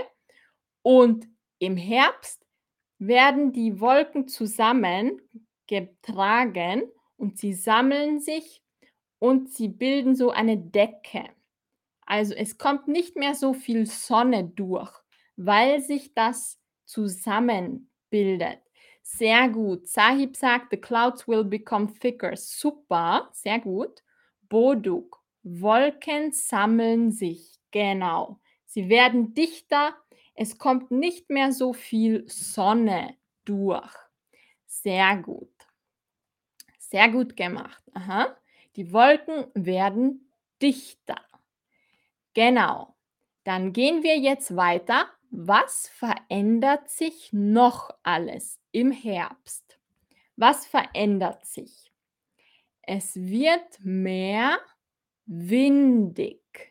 Und 0.83 1.29
im 1.59 1.77
Herbst 1.77 2.40
werden 3.01 3.53
die 3.53 3.81
Wolken 3.81 4.29
zusammengetragen 4.29 6.85
und 7.17 7.39
sie 7.39 7.55
sammeln 7.55 8.21
sich 8.21 8.63
und 9.19 9.51
sie 9.51 9.69
bilden 9.69 10.15
so 10.15 10.31
eine 10.31 10.59
Decke. 10.59 11.25
Also 12.07 12.35
es 12.35 12.59
kommt 12.59 12.87
nicht 12.89 13.17
mehr 13.17 13.35
so 13.35 13.55
viel 13.55 13.87
Sonne 13.87 14.45
durch, 14.45 14.93
weil 15.37 15.81
sich 15.81 16.15
das 16.15 16.59
zusammenbildet. 16.85 18.59
Sehr 19.03 19.49
gut. 19.49 19.89
Sahib 19.89 20.37
sagt, 20.37 20.67
the 20.71 20.77
clouds 20.77 21.27
will 21.27 21.45
become 21.45 21.93
thicker. 21.95 22.37
Super, 22.37 23.31
sehr 23.33 23.59
gut. 23.59 24.03
Boduk, 24.49 25.21
Wolken 25.43 26.33
sammeln 26.33 27.13
sich. 27.13 27.59
Genau. 27.71 28.41
Sie 28.67 28.89
werden 28.89 29.35
dichter. 29.35 29.95
Es 30.35 30.59
kommt 30.59 30.91
nicht 30.91 31.31
mehr 31.31 31.53
so 31.53 31.73
viel 31.73 32.25
Sonne 32.29 33.17
durch. 33.45 33.95
Sehr 34.67 35.17
gut. 35.17 35.53
Sehr 36.79 37.09
gut 37.09 37.37
gemacht. 37.37 37.83
Aha. 37.95 38.37
Die 38.77 38.93
Wolken 38.93 39.47
werden 39.55 40.33
dichter. 40.63 41.21
Genau. 42.35 42.97
Dann 43.45 43.73
gehen 43.73 44.03
wir 44.03 44.19
jetzt 44.19 44.55
weiter 44.57 45.09
was 45.31 45.87
verändert 45.87 46.91
sich 46.91 47.33
noch 47.33 47.91
alles 48.03 48.59
im 48.73 48.91
Herbst? 48.91 49.79
Was 50.35 50.67
verändert 50.67 51.47
sich? 51.47 51.93
Es 52.83 53.15
wird 53.15 53.79
mehr 53.81 54.59
windig. 55.27 56.70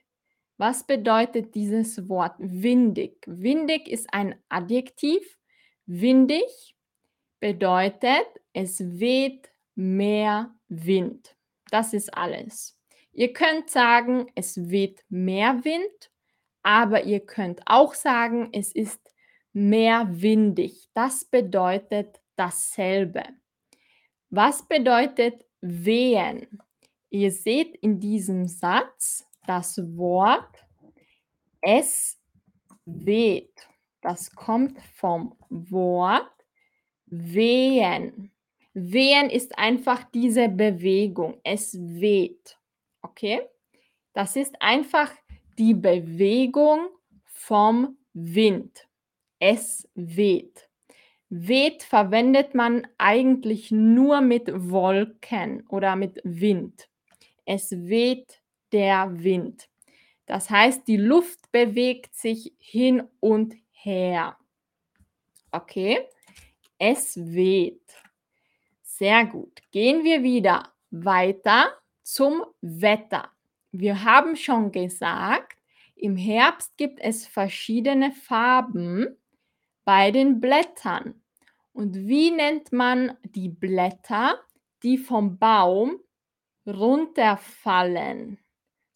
Was 0.60 0.86
bedeutet 0.86 1.56
dieses 1.56 2.08
Wort 2.08 2.36
windig? 2.38 3.24
Windig 3.26 3.88
ist 3.88 4.14
ein 4.14 4.36
Adjektiv. 4.50 5.40
Windig 5.88 6.76
bedeutet, 7.40 8.28
es 8.54 8.80
weht 8.80 9.50
mehr 9.74 10.54
Wind. 10.68 11.36
Das 11.72 11.94
ist 11.94 12.14
alles. 12.16 12.78
Ihr 13.14 13.34
könnt 13.34 13.72
sagen, 13.72 14.28
es 14.36 14.70
weht 14.70 15.04
mehr 15.10 15.66
Wind 15.66 16.12
aber 16.64 17.04
ihr 17.04 17.22
könnt 17.22 17.62
auch 17.66 17.94
sagen, 17.94 18.50
es 18.52 18.74
ist 18.74 19.02
mehr 19.54 20.08
windig. 20.10 20.90
Das 20.94 21.26
bedeutet 21.26 22.22
dasselbe. 22.36 23.24
Was 24.30 24.68
bedeutet 24.68 25.46
wehen? 25.62 26.62
Ihr 27.10 27.32
seht 27.32 27.76
in 27.78 28.00
diesem 28.00 28.48
Satz 28.48 29.26
das 29.50 29.78
Wort 29.98 30.64
es 31.62 32.20
weht. 32.86 33.68
Das 34.02 34.32
kommt 34.34 34.80
vom 34.96 35.36
Wort 35.50 36.32
wehen. 37.08 38.32
Wehen 38.74 39.30
ist 39.30 39.58
einfach 39.58 40.04
diese 40.14 40.48
Bewegung. 40.48 41.40
Es 41.44 41.78
weht. 41.78 42.58
Okay? 43.02 43.42
Das 44.14 44.36
ist 44.36 44.56
einfach 44.62 45.12
die 45.58 45.74
Bewegung 45.74 46.88
vom 47.26 47.98
Wind. 48.14 48.88
Es 49.40 49.90
weht. 49.96 50.70
Weht 51.30 51.84
verwendet 51.84 52.56
man 52.56 52.88
eigentlich 52.98 53.70
nur 53.70 54.22
mit 54.22 54.50
Wolken 54.72 55.68
oder 55.68 55.96
mit 55.96 56.22
Wind. 56.24 56.90
Es 57.46 57.72
weht 57.72 58.39
der 58.72 59.24
Wind. 59.24 59.70
Das 60.26 60.50
heißt, 60.50 60.88
die 60.88 60.98
Luft 60.98 61.52
bewegt 61.52 62.16
sich 62.16 62.54
hin 62.60 63.04
und 63.20 63.56
her. 63.72 64.38
Okay? 65.52 66.08
Es 66.78 67.18
weht. 67.18 67.82
Sehr 68.84 69.26
gut. 69.26 69.60
Gehen 69.72 70.04
wir 70.04 70.24
wieder 70.24 70.72
weiter 70.92 71.74
zum 72.04 72.44
Wetter. 72.62 73.32
Wir 73.72 74.04
haben 74.04 74.36
schon 74.36 74.72
gesagt, 74.72 75.58
im 75.96 76.16
Herbst 76.16 76.78
gibt 76.78 77.00
es 77.02 77.28
verschiedene 77.28 78.12
Farben 78.12 79.18
bei 79.84 80.12
den 80.12 80.40
Blättern. 80.40 81.22
Und 81.74 81.96
wie 81.96 82.32
nennt 82.32 82.72
man 82.72 83.18
die 83.24 83.50
Blätter, 83.50 84.40
die 84.84 84.98
vom 84.98 85.38
Baum 85.38 86.00
runterfallen? 86.66 88.38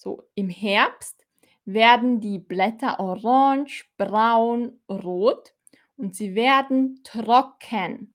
So 0.04 0.28
im 0.36 0.50
Herbst 0.50 1.26
werden 1.64 2.20
die 2.20 2.38
Blätter 2.38 3.00
orange, 3.00 3.86
braun, 3.96 4.82
rot 4.90 5.54
und 5.96 6.14
sie 6.14 6.36
werden 6.36 7.00
trocken. 7.06 8.14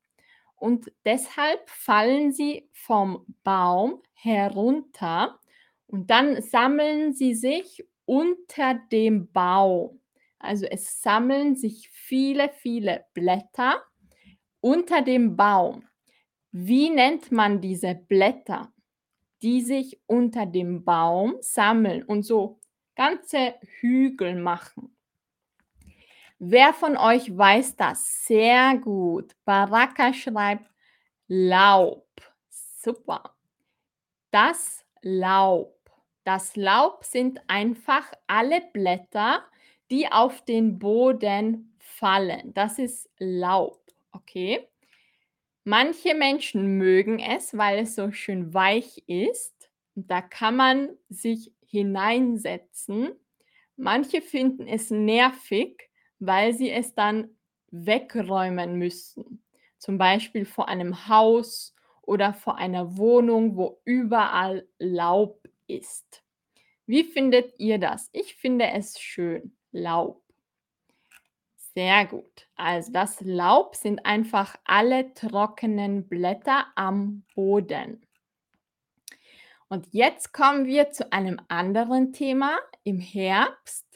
Und 0.57 0.93
deshalb 1.07 1.71
fallen 1.71 2.31
sie 2.31 2.69
vom 2.75 3.25
Baum 3.43 4.03
herunter 4.13 5.41
und 5.87 6.11
dann 6.11 6.43
sammeln 6.43 7.15
sie 7.15 7.35
sich 7.35 7.83
unter 8.05 8.75
dem 8.93 9.33
Baum. 9.33 10.03
Also 10.39 10.67
es 10.67 11.01
sammeln 11.01 11.57
sich 11.57 11.89
viele, 11.89 12.51
viele 12.51 13.07
Blätter 13.15 13.83
unter 14.61 15.01
dem 15.01 15.39
Baum. 15.39 15.85
Wie 16.53 16.91
nennt 16.91 17.33
man 17.33 17.63
diese 17.63 17.95
Blätter, 17.95 18.75
die 19.43 19.63
sich 19.63 20.01
unter 20.07 20.47
dem 20.47 20.85
Baum 20.85 21.37
sammeln 21.41 22.03
und 22.03 22.23
so 22.23 22.59
ganze 22.95 23.55
Hügel 23.81 24.37
machen? 24.37 24.95
Wer 26.39 26.73
von 26.73 26.97
euch 26.97 27.37
weiß 27.37 27.77
das? 27.77 28.25
Sehr 28.27 28.77
gut. 28.79 29.35
Baraka 29.45 30.13
schreibt 30.13 30.71
Laub. 31.27 32.07
Super. 32.49 33.35
Das 34.31 34.85
Laub. 35.03 35.75
Das 36.23 36.55
Laub 36.55 37.05
sind 37.05 37.41
einfach 37.49 38.13
alle 38.27 38.61
Blätter, 38.73 39.45
die 39.91 40.13
auf 40.13 40.45
den 40.45 40.79
Boden 40.79 41.77
fallen. 41.79 42.55
Das 42.55 42.79
ist 42.79 43.11
Laub. 43.19 43.81
Okay? 44.13 44.69
Manche 45.71 46.15
Menschen 46.15 46.79
mögen 46.79 47.19
es, 47.19 47.55
weil 47.55 47.81
es 47.81 47.95
so 47.95 48.11
schön 48.11 48.55
weich 48.55 49.03
ist. 49.07 49.71
Da 49.95 50.23
kann 50.23 50.57
man 50.57 50.97
sich 51.11 51.53
hineinsetzen. 51.67 53.11
Manche 53.77 54.23
finden 54.23 54.67
es 54.67 54.91
nervig, 54.91 55.91
weil 56.21 56.55
sie 56.55 56.71
es 56.71 56.95
dann 56.95 57.37
wegräumen 57.71 58.77
müssen. 58.77 59.45
Zum 59.77 59.99
Beispiel 59.99 60.47
vor 60.47 60.69
einem 60.69 61.07
Haus 61.07 61.77
oder 62.01 62.33
vor 62.33 62.57
einer 62.57 62.97
Wohnung, 62.97 63.55
wo 63.59 63.83
überall 63.85 64.67
Laub 64.79 65.47
ist. 65.67 66.25
Wie 66.87 67.05
findet 67.05 67.53
ihr 67.59 67.77
das? 67.77 68.09
Ich 68.15 68.37
finde 68.37 68.69
es 68.69 68.99
schön. 68.99 69.55
Laub. 69.73 70.23
Sehr 71.75 72.07
gut. 72.07 72.49
Also 72.57 72.93
das 72.93 73.21
Laub 73.21 73.77
sind 73.77 74.05
einfach 74.05 74.57
alle 74.65 75.15
trockenen 75.15 76.09
Blätter 76.09 76.67
am 76.75 77.25
Boden. 77.35 78.05
Und 79.69 79.87
jetzt 79.93 80.33
kommen 80.33 80.67
wir 80.67 80.91
zu 80.91 81.13
einem 81.13 81.41
anderen 81.49 82.13
Thema 82.13 82.59
im 82.85 82.99
Herbst. 83.01 83.87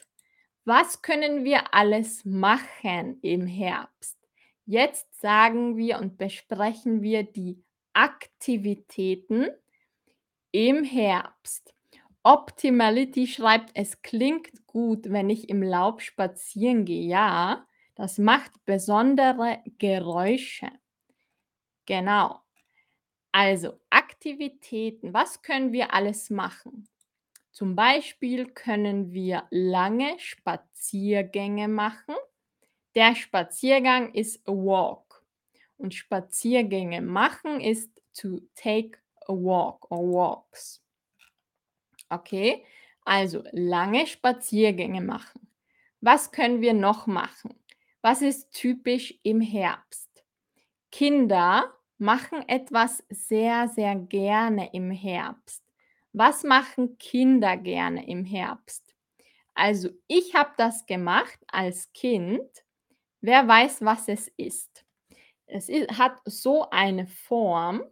Was 0.65 1.01
können 1.01 1.43
wir 1.43 1.73
alles 1.73 2.23
machen 2.25 3.19
im 3.21 3.47
Herbst? 3.47 4.17
Jetzt 4.65 5.19
sagen 5.19 5.75
wir 5.75 5.99
und 5.99 6.17
besprechen 6.17 7.01
wir 7.01 7.23
die 7.23 7.63
Aktivitäten 7.91 9.49
im 10.51 10.83
Herbst. 10.83 11.72
Optimality 12.23 13.27
schreibt, 13.27 13.71
es 13.73 14.01
klingt 14.01 14.65
gut, 14.65 15.11
wenn 15.11 15.29
ich 15.29 15.49
im 15.49 15.61
Laub 15.61 16.01
spazieren 16.01 16.85
gehe. 16.85 17.05
Ja, 17.05 17.67
das 17.95 18.17
macht 18.17 18.51
besondere 18.65 19.61
Geräusche. 19.77 20.71
Genau. 21.85 22.39
Also 23.31 23.79
Aktivitäten. 23.89 25.13
Was 25.13 25.41
können 25.41 25.73
wir 25.73 25.93
alles 25.93 26.29
machen? 26.29 26.87
Zum 27.51 27.75
Beispiel 27.75 28.47
können 28.47 29.11
wir 29.11 29.43
lange 29.51 30.17
Spaziergänge 30.17 31.67
machen. 31.67 32.15
Der 32.95 33.15
Spaziergang 33.15 34.13
ist 34.13 34.47
a 34.47 34.51
walk. 34.51 35.25
Und 35.77 35.93
Spaziergänge 35.93 37.01
machen 37.01 37.59
ist 37.59 37.91
to 38.13 38.39
take 38.55 38.97
a 39.27 39.33
walk 39.33 39.91
or 39.91 40.13
walks. 40.13 40.82
Okay, 42.09 42.63
also 43.05 43.43
lange 43.51 44.07
Spaziergänge 44.07 45.01
machen. 45.01 45.47
Was 46.01 46.31
können 46.31 46.61
wir 46.61 46.73
noch 46.73 47.07
machen? 47.07 47.53
Was 48.01 48.21
ist 48.21 48.51
typisch 48.51 49.13
im 49.23 49.39
Herbst? 49.41 50.09
Kinder 50.91 51.73
machen 51.97 52.47
etwas 52.47 53.03
sehr, 53.09 53.69
sehr 53.69 53.95
gerne 53.95 54.73
im 54.73 54.91
Herbst. 54.91 55.63
Was 56.11 56.43
machen 56.43 56.97
Kinder 56.97 57.57
gerne 57.57 58.07
im 58.07 58.25
Herbst? 58.25 58.93
Also 59.55 59.89
ich 60.07 60.35
habe 60.35 60.51
das 60.57 60.85
gemacht 60.85 61.39
als 61.47 61.91
Kind. 61.93 62.47
Wer 63.21 63.47
weiß, 63.47 63.83
was 63.85 64.07
es 64.07 64.27
ist? 64.37 64.85
Es 65.45 65.69
ist, 65.69 65.97
hat 65.97 66.19
so 66.25 66.69
eine 66.69 67.07
Form 67.07 67.83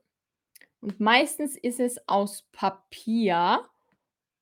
und 0.81 0.99
meistens 0.99 1.57
ist 1.57 1.79
es 1.79 2.07
aus 2.07 2.43
Papier 2.51 3.67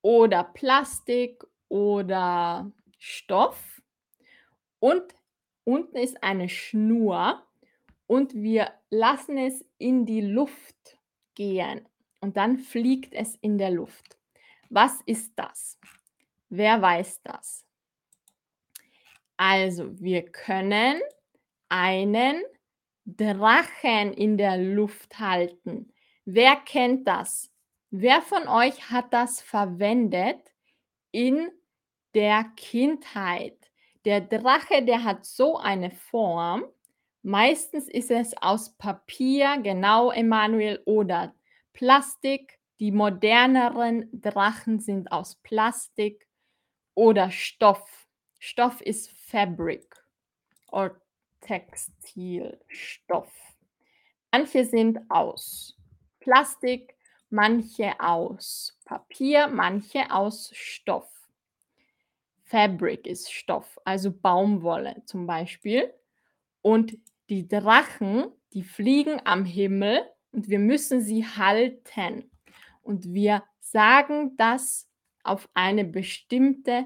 oder 0.01 0.43
Plastik 0.43 1.43
oder 1.67 2.71
Stoff. 2.97 3.81
Und 4.79 5.03
unten 5.63 5.97
ist 5.97 6.23
eine 6.23 6.49
Schnur 6.49 7.43
und 8.07 8.33
wir 8.33 8.71
lassen 8.89 9.37
es 9.37 9.65
in 9.77 10.05
die 10.05 10.21
Luft 10.21 10.97
gehen 11.35 11.87
und 12.21 12.37
dann 12.37 12.57
fliegt 12.57 13.13
es 13.13 13.35
in 13.35 13.57
der 13.57 13.71
Luft. 13.71 14.17
Was 14.69 14.99
ist 15.05 15.33
das? 15.35 15.77
Wer 16.49 16.81
weiß 16.81 17.21
das? 17.23 17.65
Also, 19.37 19.97
wir 19.99 20.23
können 20.23 20.99
einen 21.69 22.43
Drachen 23.05 24.13
in 24.13 24.37
der 24.37 24.57
Luft 24.57 25.19
halten. 25.19 25.93
Wer 26.25 26.55
kennt 26.57 27.07
das? 27.07 27.48
Wer 27.91 28.21
von 28.21 28.47
euch 28.47 28.91
hat 28.91 29.13
das 29.13 29.41
verwendet 29.41 30.53
in 31.11 31.49
der 32.13 32.43
Kindheit? 32.55 33.57
Der 34.05 34.21
Drache, 34.21 34.85
der 34.85 35.03
hat 35.03 35.25
so 35.25 35.57
eine 35.57 35.89
Form. 35.89 36.65
Meistens 37.23 37.89
ist 37.89 38.11
es 38.11 38.37
aus 38.37 38.77
Papier, 38.77 39.57
genau, 39.63 40.11
Emanuel, 40.11 40.83
oder 40.85 41.33
Plastik. 41.73 42.59
Die 42.79 42.91
moderneren 42.91 44.07
Drachen 44.13 44.79
sind 44.79 45.11
aus 45.11 45.37
Plastik 45.37 46.27
oder 46.93 47.31
Stoff. 47.31 48.07
Stoff 48.37 48.81
ist 48.81 49.09
Fabric 49.19 49.95
oder 50.71 51.01
Textilstoff. 51.41 53.33
Manche 54.31 54.63
sind 54.63 54.99
aus 55.09 55.75
Plastik, 56.19 56.95
manche 57.29 57.99
aus 57.99 58.77
Papier, 58.85 59.47
manche 59.47 60.11
aus 60.11 60.51
Stoff. 60.53 61.09
Fabric 62.43 63.05
ist 63.05 63.31
Stoff, 63.31 63.79
also 63.85 64.11
Baumwolle 64.11 65.03
zum 65.05 65.27
Beispiel. 65.27 65.93
Und 66.61 66.97
die 67.29 67.47
Drachen, 67.47 68.31
die 68.53 68.63
fliegen 68.63 69.21
am 69.23 69.45
Himmel 69.45 70.01
und 70.31 70.49
wir 70.49 70.59
müssen 70.59 71.01
sie 71.01 71.25
halten. 71.25 72.31
Und 72.81 73.13
wir 73.13 73.43
sagen 73.59 74.35
das 74.37 74.89
auf 75.23 75.47
eine 75.53 75.85
bestimmte 75.85 76.85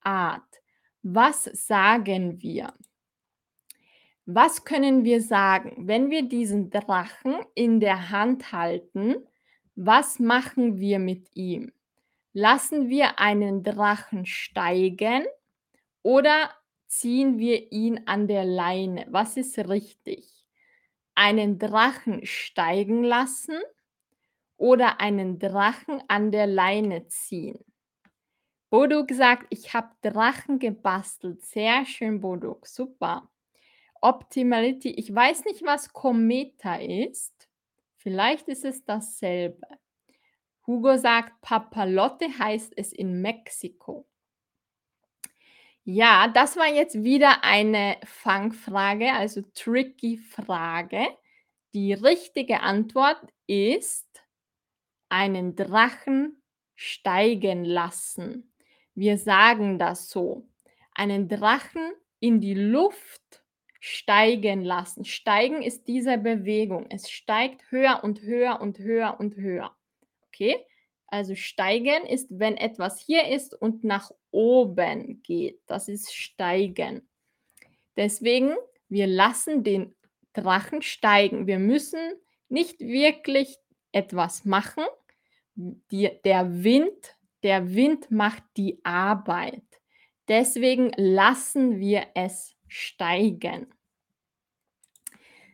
Art. 0.00 0.62
Was 1.02 1.44
sagen 1.44 2.40
wir? 2.40 2.72
Was 4.24 4.64
können 4.64 5.04
wir 5.04 5.20
sagen, 5.20 5.88
wenn 5.88 6.08
wir 6.08 6.22
diesen 6.22 6.70
Drachen 6.70 7.34
in 7.54 7.80
der 7.80 8.10
Hand 8.10 8.52
halten? 8.52 9.16
Was 9.74 10.18
machen 10.18 10.78
wir 10.78 10.98
mit 10.98 11.28
ihm? 11.34 11.72
Lassen 12.34 12.88
wir 12.88 13.18
einen 13.18 13.62
Drachen 13.62 14.26
steigen 14.26 15.24
oder 16.02 16.50
ziehen 16.86 17.38
wir 17.38 17.72
ihn 17.72 18.06
an 18.06 18.28
der 18.28 18.44
Leine? 18.44 19.06
Was 19.10 19.36
ist 19.36 19.58
richtig? 19.58 20.28
Einen 21.14 21.58
Drachen 21.58 22.24
steigen 22.24 23.02
lassen 23.02 23.58
oder 24.56 25.00
einen 25.00 25.38
Drachen 25.38 26.02
an 26.08 26.30
der 26.32 26.46
Leine 26.46 27.06
ziehen? 27.08 27.64
Boduk 28.70 29.10
sagt, 29.12 29.46
ich 29.50 29.74
habe 29.74 29.90
Drachen 30.00 30.58
gebastelt. 30.58 31.44
Sehr 31.44 31.84
schön, 31.84 32.20
Boduk. 32.20 32.66
Super. 32.66 33.28
Optimality, 34.00 34.90
ich 34.90 35.14
weiß 35.14 35.44
nicht, 35.44 35.62
was 35.62 35.92
Kometa 35.92 36.76
ist. 36.76 37.31
Vielleicht 38.02 38.48
ist 38.48 38.64
es 38.64 38.84
dasselbe. 38.84 39.64
Hugo 40.66 40.96
sagt, 40.96 41.40
Papalotte 41.40 42.26
heißt 42.36 42.72
es 42.76 42.92
in 42.92 43.22
Mexiko. 43.22 44.08
Ja, 45.84 46.26
das 46.26 46.56
war 46.56 46.66
jetzt 46.66 47.04
wieder 47.04 47.44
eine 47.44 47.96
Fangfrage, 48.04 49.12
also 49.12 49.42
tricky 49.54 50.16
Frage. 50.16 51.06
Die 51.74 51.92
richtige 51.92 52.60
Antwort 52.60 53.22
ist 53.46 54.08
einen 55.08 55.54
Drachen 55.54 56.42
steigen 56.74 57.64
lassen. 57.64 58.52
Wir 58.94 59.16
sagen 59.16 59.78
das 59.78 60.10
so. 60.10 60.48
Einen 60.92 61.28
Drachen 61.28 61.92
in 62.18 62.40
die 62.40 62.54
Luft 62.54 63.41
steigen 63.84 64.62
lassen. 64.64 65.04
Steigen 65.04 65.60
ist 65.60 65.88
diese 65.88 66.16
Bewegung. 66.16 66.86
Es 66.88 67.10
steigt 67.10 67.68
höher 67.72 68.04
und 68.04 68.22
höher 68.22 68.60
und 68.60 68.78
höher 68.78 69.16
und 69.18 69.34
höher. 69.34 69.74
Okay? 70.28 70.64
Also 71.08 71.34
steigen 71.34 72.06
ist, 72.06 72.28
wenn 72.30 72.56
etwas 72.56 73.00
hier 73.00 73.26
ist 73.26 73.60
und 73.60 73.82
nach 73.82 74.12
oben 74.30 75.20
geht. 75.24 75.60
Das 75.66 75.88
ist 75.88 76.14
steigen. 76.14 77.08
Deswegen, 77.96 78.54
wir 78.88 79.08
lassen 79.08 79.64
den 79.64 79.96
Drachen 80.32 80.82
steigen. 80.82 81.48
Wir 81.48 81.58
müssen 81.58 81.98
nicht 82.48 82.78
wirklich 82.78 83.58
etwas 83.90 84.44
machen. 84.44 84.84
Die, 85.56 86.08
der 86.24 86.62
Wind, 86.62 87.16
der 87.42 87.74
Wind 87.74 88.12
macht 88.12 88.44
die 88.56 88.78
Arbeit. 88.84 89.64
Deswegen 90.28 90.92
lassen 90.96 91.80
wir 91.80 92.06
es 92.14 92.54
steigen. 92.72 93.72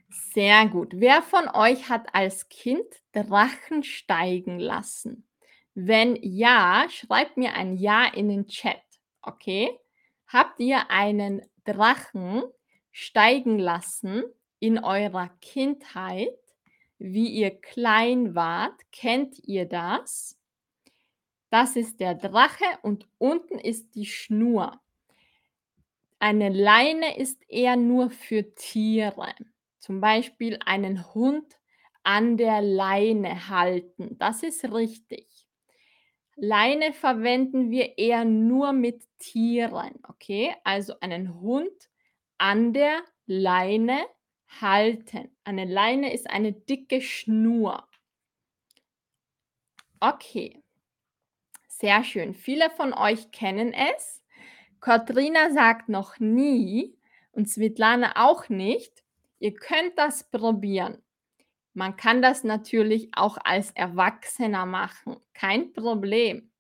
Sehr 0.09 0.67
gut. 0.69 0.93
Wer 0.95 1.23
von 1.23 1.49
euch 1.49 1.89
hat 1.89 2.15
als 2.15 2.49
Kind 2.49 2.87
Drachen 3.13 3.83
steigen 3.83 4.59
lassen? 4.59 5.29
Wenn 5.75 6.17
ja, 6.23 6.87
schreibt 6.89 7.37
mir 7.37 7.55
ein 7.55 7.77
Ja 7.77 8.07
in 8.07 8.29
den 8.29 8.47
Chat. 8.47 8.83
Okay? 9.23 9.77
Habt 10.27 10.61
ihr 10.61 10.91
einen 10.91 11.43
Drachen 11.65 12.45
steigen 12.93 13.59
lassen 13.59 14.25
in 14.61 14.79
eurer 14.79 15.29
Kindheit, 15.41 16.39
wie 16.99 17.29
ihr 17.29 17.51
klein 17.61 18.35
wart? 18.35 18.81
Kennt 18.93 19.39
ihr 19.41 19.67
das? 19.67 20.39
Das 21.51 21.77
ist 21.77 22.01
der 22.01 22.15
Drache 22.15 22.65
und 22.83 23.09
unten 23.19 23.59
ist 23.59 23.95
die 23.95 24.07
Schnur. 24.07 24.81
Eine 26.19 26.49
Leine 26.49 27.17
ist 27.17 27.41
eher 27.49 27.77
nur 27.77 28.11
für 28.11 28.55
Tiere. 28.55 29.35
Zum 29.79 30.01
Beispiel 30.01 30.59
einen 30.65 31.15
Hund 31.15 31.59
an 32.03 32.37
der 32.37 32.61
Leine 32.61 33.49
halten. 33.49 34.17
Das 34.19 34.43
ist 34.43 34.65
richtig. 34.65 35.47
Leine 36.37 36.93
verwenden 36.93 37.71
wir 37.71 37.99
eher 37.99 38.25
nur 38.25 38.73
mit 38.73 39.03
Tieren, 39.19 39.99
okay? 40.09 40.55
Also 40.65 40.95
einen 41.01 41.41
Hund 41.41 41.91
an 42.39 42.73
der 42.73 43.03
Leine 43.27 43.99
halten. 44.61 45.37
Eine 45.45 45.65
Leine 45.65 46.13
ist 46.13 46.31
eine 46.31 46.53
dicke 46.53 47.01
Schnur. 47.01 47.87
Okay. 50.01 50.63
Sehr 51.69 52.03
schön. 52.05 52.35
Viele 52.35 52.71
von 52.71 52.93
euch 52.93 53.31
kennen 53.31 53.73
es. 53.73 54.23
Katrina 54.81 55.51
sagt 55.51 55.89
noch 55.89 56.19
nie 56.19 56.97
und 57.33 57.49
Svetlana 57.49 58.13
auch 58.17 58.49
nicht. 58.49 59.05
Ihr 59.39 59.55
könnt 59.55 59.97
das 59.97 60.25
probieren. 60.31 61.03
Man 61.75 61.97
kann 61.97 62.23
das 62.23 62.43
natürlich 62.43 63.11
auch 63.13 63.39
als 63.45 63.71
Erwachsener 63.71 64.67
machen. 64.67 65.17
Kein 65.33 65.73
Problem. 65.73 66.51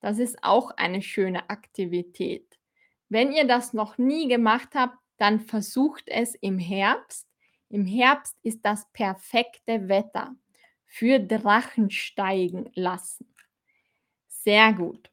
Das 0.00 0.18
ist 0.18 0.42
auch 0.42 0.70
eine 0.76 1.02
schöne 1.02 1.50
Aktivität. 1.50 2.58
Wenn 3.08 3.32
ihr 3.32 3.46
das 3.46 3.72
noch 3.72 3.98
nie 3.98 4.28
gemacht 4.28 4.70
habt, 4.74 4.96
dann 5.16 5.40
versucht 5.40 6.04
es 6.06 6.34
im 6.36 6.58
Herbst. 6.58 7.26
Im 7.68 7.84
Herbst 7.84 8.36
ist 8.42 8.60
das 8.62 8.90
perfekte 8.92 9.88
Wetter 9.88 10.34
für 10.86 11.18
Drachen 11.18 11.90
steigen 11.90 12.70
lassen. 12.74 13.34
Sehr 14.28 14.72
gut. 14.72 15.10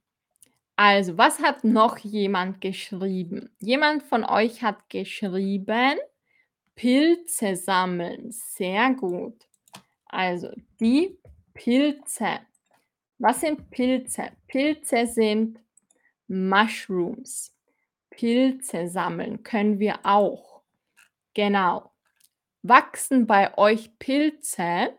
Also, 0.79 1.17
was 1.17 1.39
hat 1.39 1.63
noch 1.63 1.97
jemand 1.97 2.61
geschrieben? 2.61 3.49
Jemand 3.59 4.03
von 4.03 4.23
euch 4.23 4.61
hat 4.61 4.89
geschrieben, 4.89 5.97
Pilze 6.75 7.55
sammeln. 7.55 8.31
Sehr 8.31 8.93
gut. 8.93 9.47
Also, 10.05 10.51
die 10.79 11.17
Pilze. 11.55 12.41
Was 13.17 13.41
sind 13.41 13.71
Pilze? 13.71 14.29
Pilze 14.47 15.07
sind 15.07 15.59
Mushrooms. 16.27 17.55
Pilze 18.11 18.87
sammeln 18.87 19.41
können 19.41 19.79
wir 19.79 19.99
auch. 20.03 20.61
Genau. 21.33 21.91
Wachsen 22.61 23.25
bei 23.25 23.57
euch 23.57 23.97
Pilze? 23.97 24.95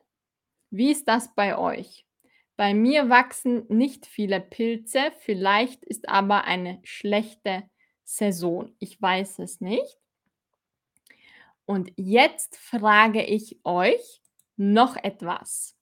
Wie 0.71 0.91
ist 0.91 1.07
das 1.07 1.33
bei 1.37 1.57
euch? 1.57 2.08
Bei 2.59 2.75
mir 2.75 3.09
wachsen 3.09 3.67
nicht 3.69 4.05
viele 4.05 4.41
Pilze, 4.41 5.13
vielleicht 5.21 5.85
ist 5.85 6.09
aber 6.09 6.43
eine 6.43 6.81
schlechte 6.83 7.63
Saison. 8.03 8.75
Ich 8.81 9.01
weiß 9.01 9.39
es 9.39 9.61
nicht. 9.61 9.97
Und 11.67 11.93
jetzt 11.95 12.57
frage 12.57 13.23
ich 13.23 13.61
euch 13.63 14.21
noch 14.57 14.97
etwas. 14.97 15.77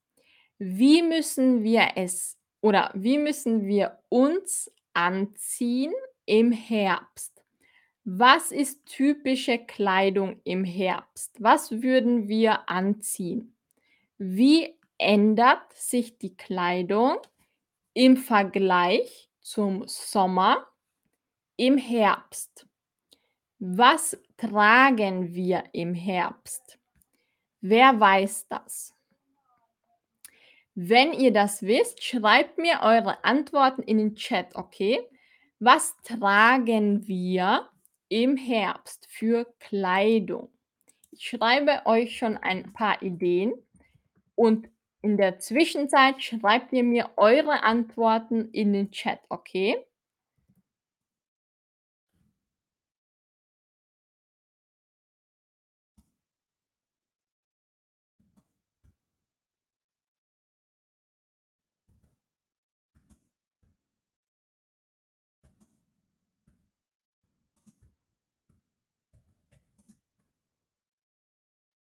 Wie 0.58 1.00
müssen 1.00 1.64
wir 1.64 1.92
es 1.96 2.36
oder 2.60 2.90
wie 2.92 3.16
müssen 3.16 3.66
wir 3.66 3.98
uns 4.10 4.70
anziehen 4.92 5.94
im 6.26 6.52
Herbst? 6.52 7.42
Was 8.04 8.52
ist 8.52 8.84
typische 8.84 9.58
Kleidung 9.58 10.42
im 10.44 10.64
Herbst? 10.64 11.36
Was 11.38 11.80
würden 11.80 12.28
wir 12.28 12.68
anziehen? 12.68 13.56
Wie 14.18 14.75
ändert 14.98 15.72
sich 15.72 16.18
die 16.18 16.36
Kleidung 16.36 17.18
im 17.94 18.16
Vergleich 18.16 19.30
zum 19.40 19.86
Sommer 19.86 20.66
im 21.56 21.78
Herbst? 21.78 22.66
Was 23.58 24.18
tragen 24.36 25.34
wir 25.34 25.64
im 25.72 25.94
Herbst? 25.94 26.78
Wer 27.60 27.98
weiß 27.98 28.48
das? 28.48 28.94
Wenn 30.74 31.14
ihr 31.14 31.32
das 31.32 31.62
wisst, 31.62 32.04
schreibt 32.04 32.58
mir 32.58 32.80
eure 32.82 33.24
Antworten 33.24 33.82
in 33.82 33.96
den 33.96 34.14
Chat, 34.14 34.54
okay? 34.54 35.00
Was 35.58 35.96
tragen 36.02 37.06
wir 37.06 37.70
im 38.10 38.36
Herbst 38.36 39.06
für 39.08 39.46
Kleidung? 39.58 40.50
Ich 41.10 41.28
schreibe 41.28 41.80
euch 41.86 42.18
schon 42.18 42.36
ein 42.36 42.74
paar 42.74 43.00
Ideen 43.00 43.54
und 44.34 44.68
in 45.02 45.16
der 45.16 45.38
Zwischenzeit 45.38 46.22
schreibt 46.22 46.72
ihr 46.72 46.84
mir 46.84 47.10
eure 47.16 47.62
Antworten 47.62 48.50
in 48.52 48.72
den 48.72 48.90
Chat, 48.90 49.20
okay? 49.28 49.76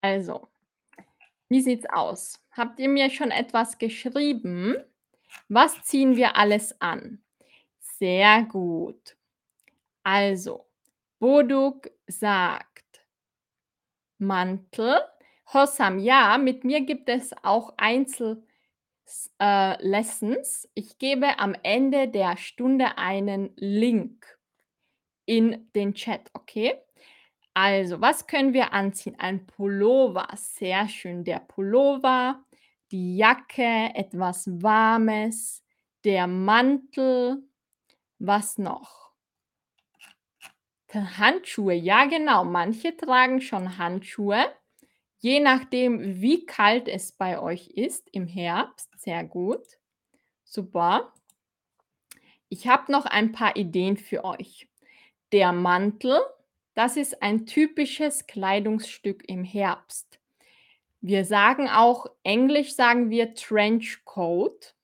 Also, 0.01 0.49
wie 1.49 1.61
sieht's 1.61 1.85
aus? 1.89 2.39
Habt 2.51 2.79
ihr 2.79 2.89
mir 2.89 3.09
schon 3.09 3.31
etwas 3.31 3.77
geschrieben? 3.77 4.75
Was 5.49 5.81
ziehen 5.83 6.15
wir 6.15 6.35
alles 6.35 6.79
an? 6.81 7.23
Sehr 7.79 8.43
gut. 8.43 9.17
Also, 10.03 10.65
Boduk 11.19 11.89
sagt 12.07 13.03
Mantel. 14.19 14.99
Hossam, 15.53 15.99
ja, 15.99 16.37
mit 16.37 16.63
mir 16.63 16.81
gibt 16.81 17.07
es 17.09 17.31
auch 17.43 17.73
Einzel 17.77 18.43
s 19.05 19.31
äh. 19.39 19.77
Ich 20.73 20.97
gebe 20.97 21.39
am 21.39 21.55
Ende 21.63 22.09
der 22.09 22.37
Stunde 22.37 22.97
einen 22.97 23.51
Link 23.55 24.25
in 25.25 25.69
den 25.73 25.93
Chat, 25.93 26.29
okay? 26.33 26.75
Also, 27.59 28.01
was 28.01 28.27
können 28.27 28.53
wir 28.53 28.71
anziehen? 28.71 29.15
Ein 29.17 29.47
Pullover, 29.47 30.27
sehr 30.35 30.87
schön. 30.87 31.23
Der 31.23 31.39
Pullover, 31.39 32.45
die 32.91 33.17
Jacke, 33.17 33.89
etwas 33.95 34.47
Warmes, 34.61 35.63
der 36.03 36.27
Mantel. 36.27 37.41
Was 38.19 38.59
noch? 38.59 39.11
Handschuhe, 40.93 41.73
ja 41.73 42.05
genau, 42.05 42.43
manche 42.43 42.95
tragen 42.95 43.41
schon 43.41 43.79
Handschuhe, 43.79 44.53
je 45.17 45.39
nachdem, 45.39 46.21
wie 46.21 46.45
kalt 46.45 46.87
es 46.87 47.11
bei 47.11 47.39
euch 47.39 47.69
ist 47.69 48.07
im 48.11 48.27
Herbst. 48.27 48.91
Sehr 48.99 49.23
gut. 49.23 49.65
Super. 50.43 51.11
Ich 52.49 52.67
habe 52.67 52.91
noch 52.91 53.07
ein 53.07 53.31
paar 53.31 53.55
Ideen 53.55 53.97
für 53.97 54.23
euch. 54.25 54.69
Der 55.31 55.51
Mantel, 55.53 56.21
das 56.77 56.95
ist 56.95 57.23
ein 57.23 57.47
typisches 57.47 58.27
Kleidungsstück 58.27 59.27
im 59.27 59.43
Herbst. 59.43 60.19
Wir 61.01 61.25
sagen 61.25 61.67
auch 61.67 62.05
Englisch 62.21 62.75
sagen 62.75 63.09
wir 63.09 63.33
Trenchcoat. 63.33 64.75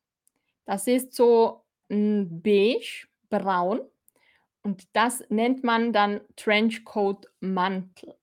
Das 0.66 0.88
ist 0.88 1.14
so, 1.14 1.64
hm, 1.90 2.42
beige, 2.42 3.06
braun 3.30 3.82
und 4.64 4.88
das 4.94 5.24
nennt 5.30 5.64
man 5.64 5.94
dann 5.94 6.22
Trenchcoat-Mantel. 6.36 8.16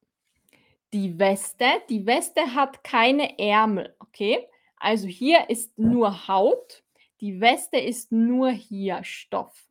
Die 0.93 1.17
Weste 1.21 1.67
die 1.89 2.05
Weste 2.07 2.53
hat 2.53 2.83
keine 2.83 3.39
Ärmel, 3.39 3.95
okay? 4.01 4.49
Also, 4.79 5.07
hier 5.07 5.49
ist 5.49 5.79
nur 5.79 6.27
Haut, 6.27 6.83
die 7.21 7.41
Weste 7.41 7.79
ist 7.79 8.11
nur 8.11 8.51
hier 8.51 9.05
Stoff. 9.05 9.71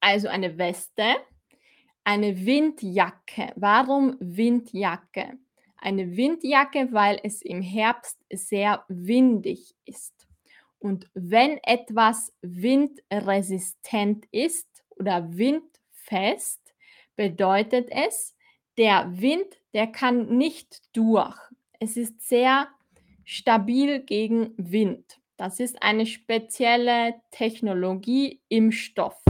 Also, 0.00 0.28
eine 0.28 0.56
Weste, 0.56 1.16
eine 2.08 2.46
Windjacke. 2.46 3.52
Warum 3.56 4.16
Windjacke? 4.18 5.36
Eine 5.76 6.16
Windjacke, 6.16 6.88
weil 6.90 7.20
es 7.22 7.42
im 7.42 7.60
Herbst 7.60 8.16
sehr 8.32 8.82
windig 8.88 9.74
ist. 9.84 10.26
Und 10.78 11.10
wenn 11.12 11.58
etwas 11.64 12.32
windresistent 12.40 14.24
ist 14.32 14.82
oder 14.88 15.36
windfest, 15.36 16.62
bedeutet 17.14 17.90
es, 17.90 18.34
der 18.78 19.12
Wind, 19.20 19.60
der 19.74 19.88
kann 19.88 20.34
nicht 20.38 20.80
durch. 20.96 21.36
Es 21.78 21.98
ist 21.98 22.26
sehr 22.26 22.68
stabil 23.26 24.00
gegen 24.00 24.54
Wind. 24.56 25.20
Das 25.36 25.60
ist 25.60 25.82
eine 25.82 26.06
spezielle 26.06 27.16
Technologie 27.32 28.40
im 28.48 28.72
Stoff, 28.72 29.22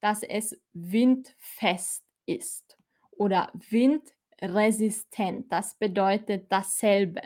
dass 0.00 0.22
es 0.22 0.58
windfest 0.72 2.05
ist 2.26 2.76
oder 3.12 3.50
windresistent. 3.70 5.50
Das 5.50 5.74
bedeutet 5.76 6.50
dasselbe. 6.50 7.22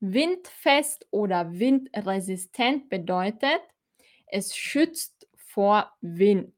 Windfest 0.00 1.06
oder 1.10 1.52
windresistent 1.58 2.88
bedeutet, 2.88 3.60
es 4.26 4.56
schützt 4.56 5.28
vor 5.36 5.92
Wind. 6.00 6.54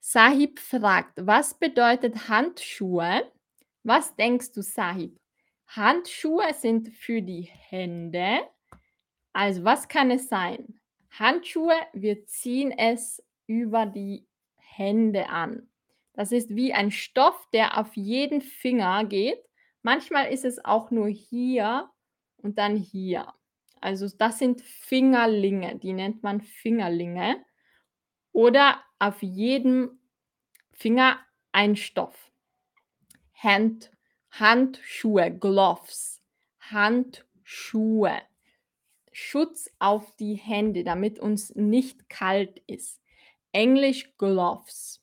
Sahib 0.00 0.58
fragt: 0.58 1.14
„Was 1.24 1.54
bedeutet 1.54 2.28
Handschuhe?“ 2.28 3.30
Was 3.82 4.16
denkst 4.16 4.52
du, 4.52 4.62
Sahib? 4.62 5.18
Handschuhe 5.68 6.52
sind 6.54 6.88
für 6.88 7.22
die 7.22 7.42
Hände. 7.42 8.40
Also, 9.32 9.64
was 9.64 9.86
kann 9.86 10.10
es 10.10 10.28
sein? 10.28 10.80
Handschuhe, 11.10 11.74
wir 11.92 12.26
ziehen 12.26 12.72
es 12.72 13.22
über 13.46 13.86
die 13.86 14.26
Hände 14.56 15.28
an. 15.28 15.68
Das 16.16 16.32
ist 16.32 16.56
wie 16.56 16.72
ein 16.72 16.90
Stoff, 16.90 17.48
der 17.52 17.78
auf 17.78 17.94
jeden 17.94 18.40
Finger 18.40 19.04
geht. 19.04 19.38
Manchmal 19.82 20.32
ist 20.32 20.44
es 20.44 20.64
auch 20.64 20.90
nur 20.90 21.08
hier 21.08 21.90
und 22.38 22.58
dann 22.58 22.76
hier. 22.76 23.32
Also, 23.80 24.08
das 24.18 24.38
sind 24.38 24.62
Fingerlinge, 24.62 25.76
die 25.76 25.92
nennt 25.92 26.22
man 26.22 26.40
Fingerlinge 26.40 27.44
oder 28.32 28.82
auf 28.98 29.22
jedem 29.22 30.00
Finger 30.72 31.20
ein 31.52 31.76
Stoff. 31.76 32.32
Hand 33.34 33.90
Handschuhe, 34.30 35.30
Gloves, 35.30 36.22
Handschuhe. 36.60 38.20
Schutz 39.12 39.70
auf 39.78 40.14
die 40.16 40.34
Hände, 40.34 40.84
damit 40.84 41.18
uns 41.18 41.54
nicht 41.54 42.10
kalt 42.10 42.58
ist. 42.66 43.00
Englisch 43.52 44.14
Gloves. 44.18 45.02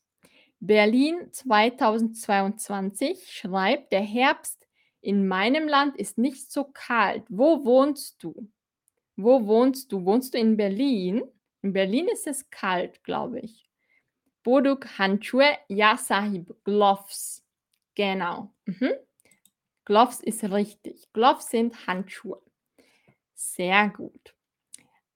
Berlin 0.66 1.28
2022 1.32 3.30
schreibt: 3.30 3.92
„Der 3.92 4.02
Herbst 4.02 4.66
in 5.02 5.28
meinem 5.28 5.68
Land 5.68 5.98
ist 5.98 6.18
nicht 6.18 6.52
so 6.52 6.64
kalt. 6.64 7.26
Wo 7.28 7.66
wohnst 7.66 8.24
du?“ 8.24 8.50
Wo 9.16 9.46
wohnst 9.46 9.92
du? 9.92 10.06
Wohnst 10.06 10.34
du 10.34 10.38
in 10.38 10.58
Berlin? 10.58 11.22
In 11.62 11.74
Berlin 11.74 12.08
ist 12.08 12.28
es 12.28 12.50
kalt, 12.50 13.04
glaube 13.04 13.42
ich. 13.42 13.70
Boduk 14.44 14.98
Handschuhe, 14.98 15.58
ja 15.68 15.98
Sahib, 15.98 16.56
Gloves. 16.64 17.44
Genau. 17.96 18.54
Mhm. 18.66 18.94
Gloves 19.86 20.22
ist 20.22 20.44
richtig. 20.46 21.12
Gloves 21.14 21.50
sind 21.50 21.88
Handschuhe. 21.88 22.42
Sehr 23.34 23.90
gut. 23.90 24.34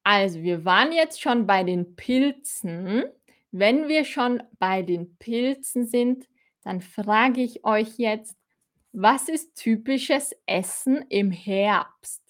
Also, 0.04 0.42
wir 0.42 0.64
waren 0.66 0.92
jetzt 0.92 1.22
schon 1.22 1.48
bei 1.48 1.64
den 1.64 1.96
Pilzen. 1.96 3.06
Wenn 3.52 3.88
wir 3.88 4.06
schon 4.06 4.44
bei 4.60 4.82
den 4.82 5.18
Pilzen 5.18 5.86
sind, 5.86 6.28
dann 6.64 6.82
frage 6.82 7.42
ich 7.42 7.64
euch 7.64 7.98
jetzt: 7.98 8.38
Was 8.92 9.30
ist 9.30 9.56
typisches 9.56 10.36
Essen 10.46 11.06
im 11.10 11.32
Herbst? 11.32 12.22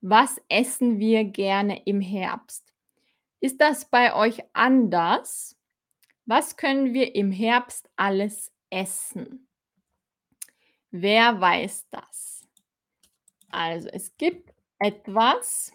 Was 0.00 0.40
essen 0.48 0.98
wir 0.98 1.24
gerne 1.24 1.82
im 1.84 2.00
Herbst? 2.00 2.72
Ist 3.40 3.60
das 3.60 3.84
bei 3.84 4.14
euch 4.14 4.42
anders? 4.52 5.56
Was 6.26 6.56
können 6.56 6.94
wir 6.94 7.14
im 7.14 7.32
Herbst 7.32 7.90
alles 7.96 8.52
essen? 8.70 9.48
Wer 10.90 11.40
weiß 11.40 11.88
das? 11.90 12.46
Also, 13.48 13.88
es 13.88 14.16
gibt 14.16 14.52
etwas 14.78 15.72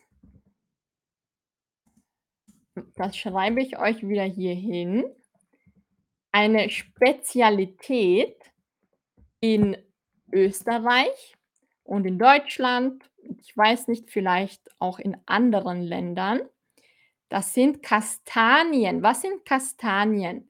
das 2.95 3.17
schreibe 3.17 3.61
ich 3.61 3.77
euch 3.77 4.07
wieder 4.07 4.23
hier 4.23 4.53
hin. 4.53 5.03
Eine 6.31 6.69
Spezialität 6.69 8.35
in 9.39 9.77
Österreich 10.31 11.35
und 11.83 12.05
in 12.05 12.19
Deutschland, 12.19 13.03
ich 13.41 13.55
weiß 13.55 13.87
nicht, 13.87 14.09
vielleicht 14.09 14.61
auch 14.79 14.99
in 14.99 15.17
anderen 15.25 15.81
Ländern. 15.81 16.41
Das 17.29 17.53
sind 17.53 17.83
Kastanien. 17.83 19.03
Was 19.03 19.21
sind 19.21 19.45
Kastanien? 19.45 20.49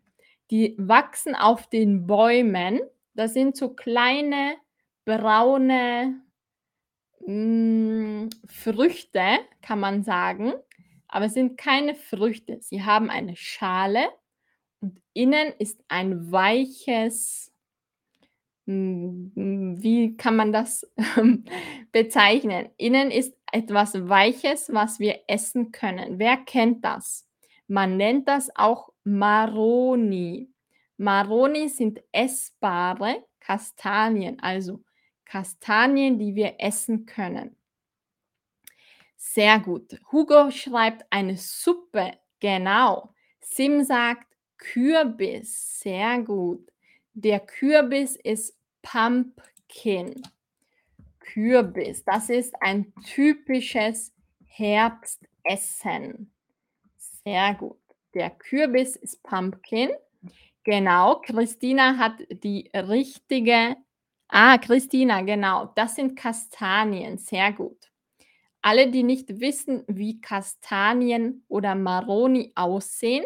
Die 0.51 0.75
wachsen 0.77 1.35
auf 1.35 1.67
den 1.67 2.07
Bäumen. 2.07 2.81
Das 3.13 3.33
sind 3.33 3.57
so 3.57 3.69
kleine 3.69 4.55
braune 5.05 6.21
hm, 7.25 8.29
Früchte, 8.47 9.39
kann 9.61 9.79
man 9.79 10.03
sagen, 10.03 10.53
aber 11.07 11.25
es 11.25 11.33
sind 11.33 11.57
keine 11.57 11.95
Früchte. 11.95 12.59
Sie 12.61 12.83
haben 12.83 13.09
eine 13.09 13.35
Schale 13.35 14.09
und 14.81 15.01
innen 15.13 15.53
ist 15.57 15.83
ein 15.87 16.31
weiches 16.31 17.51
hm, 18.67 19.31
hm, 19.33 19.81
wie 19.81 20.17
kann 20.17 20.35
man 20.35 20.51
das 20.51 20.85
bezeichnen? 21.93 22.69
Innen 22.77 23.11
ist 23.11 23.33
etwas 23.51 23.93
Weiches, 24.09 24.69
was 24.73 24.99
wir 24.99 25.21
essen 25.27 25.71
können. 25.71 26.19
Wer 26.19 26.37
kennt 26.37 26.83
das? 26.83 27.25
Man 27.67 27.95
nennt 27.97 28.27
das 28.27 28.49
auch 28.55 28.91
Maroni. 29.05 30.49
Maroni 30.97 31.69
sind 31.69 32.01
essbare 32.11 33.23
Kastanien, 33.39 34.39
also 34.41 34.83
Kastanien, 35.23 36.19
die 36.19 36.35
wir 36.35 36.55
essen 36.59 37.05
können. 37.05 37.56
Sehr 39.17 39.59
gut. 39.59 39.99
Hugo 40.11 40.51
schreibt 40.51 41.05
eine 41.09 41.35
Suppe. 41.37 42.13
Genau. 42.39 43.13
Sim 43.41 43.83
sagt 43.83 44.27
Kürbis. 44.57 45.79
Sehr 45.79 46.21
gut. 46.21 46.71
Der 47.13 47.39
Kürbis 47.39 48.15
ist 48.15 48.55
Pumpkin. 48.81 50.21
Kürbis, 51.19 52.05
das 52.05 52.29
ist 52.29 52.55
ein 52.61 52.93
typisches 53.03 54.13
Herbstessen. 54.45 56.31
Sehr 56.97 57.53
gut. 57.55 57.81
Der 58.13 58.29
Kürbis 58.29 58.95
ist 58.95 59.21
Pumpkin. 59.23 59.89
Genau, 60.63 61.19
Christina 61.21 61.97
hat 61.97 62.23
die 62.29 62.69
richtige 62.73 63.75
ah, 64.29 64.57
Christina, 64.57 65.21
genau, 65.21 65.71
das 65.75 65.95
sind 65.95 66.15
Kastanien, 66.15 67.17
sehr 67.17 67.51
gut. 67.53 67.86
Alle, 68.67 68.91
die 68.91 69.03
nicht 69.03 69.39
wissen, 69.39 69.85
wie 69.87 70.19
Kastanien 70.19 71.45
oder 71.47 71.73
Maroni 71.73 72.51
aussehen, 72.53 73.23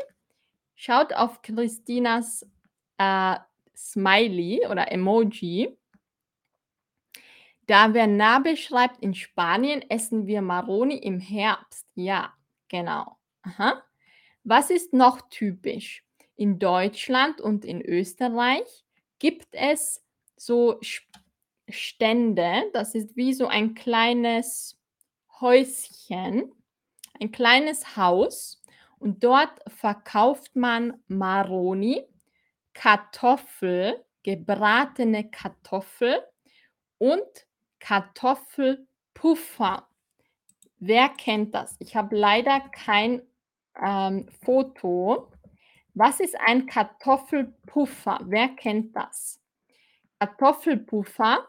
schaut 0.76 1.14
auf 1.14 1.42
Christinas, 1.42 2.48
äh, 3.00 3.38
Smiley 3.76 4.68
oder 4.70 4.92
Emoji. 4.92 5.76
Da 7.66 7.92
wer 7.96 8.06
Nabel 8.06 8.56
schreibt, 8.56 9.02
in 9.02 9.16
Spanien 9.16 9.82
essen 9.90 10.28
wir 10.28 10.44
Maroni 10.44 10.98
im 10.98 11.20
Herbst. 11.20 11.88
Ja, 11.96 12.36
genau. 12.68 13.18
Aha. 13.42 13.82
Was 14.44 14.70
ist 14.70 14.94
noch 14.94 15.28
typisch? 15.32 16.06
In 16.36 16.60
Deutschland 16.60 17.42
und 17.42 17.66
in 17.66 17.82
Österreich 17.82 18.86
gibt 19.18 19.48
es 19.54 20.06
so 20.38 20.80
Stände, 21.68 22.70
das 22.74 22.94
ist 22.94 23.16
wie 23.16 23.34
so 23.34 23.48
ein 23.48 23.74
kleines 23.74 24.78
Häuschen, 25.42 26.52
ein 27.20 27.32
kleines 27.32 27.98
Haus 27.98 28.62
und 29.00 29.24
dort 29.24 29.60
verkauft 29.68 30.56
man 30.56 31.02
Maroni, 31.08 32.06
Kartoffel, 32.74 34.04
gebratene 34.24 35.30
Kartoffel 35.30 36.22
und 37.00 37.26
Kartoffelpuffer. 37.80 39.88
Wer 40.78 41.10
kennt 41.10 41.56
das? 41.56 41.76
Ich 41.80 41.96
habe 41.96 42.16
leider 42.16 42.60
kein, 42.72 43.24
ähm, 43.82 44.28
Foto. 44.44 45.32
Was 45.94 46.20
ist 46.20 46.40
ein 46.40 46.66
Kartoffelpuffer? 46.66 48.20
Wer 48.26 48.50
kennt 48.50 48.96
das? 48.96 49.42
Kartoffelpuffer, 50.20 51.48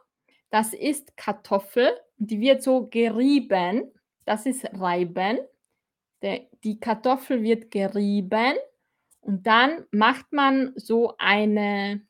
das 0.51 0.73
ist 0.73 1.17
Kartoffel, 1.17 1.99
die 2.31 2.41
wird 2.41 2.63
so 2.63 2.87
gerieben. 2.87 3.91
Das 4.25 4.47
ist 4.47 4.65
reiben. 4.73 5.39
Der 6.23 6.47
die 6.63 6.79
Kartoffel 6.79 7.43
wird 7.43 7.71
gerieben 7.71 8.55
und 9.21 9.47
dann 9.47 9.87
macht 9.91 10.33
man 10.33 10.73
so 10.77 11.15
eine 11.19 12.03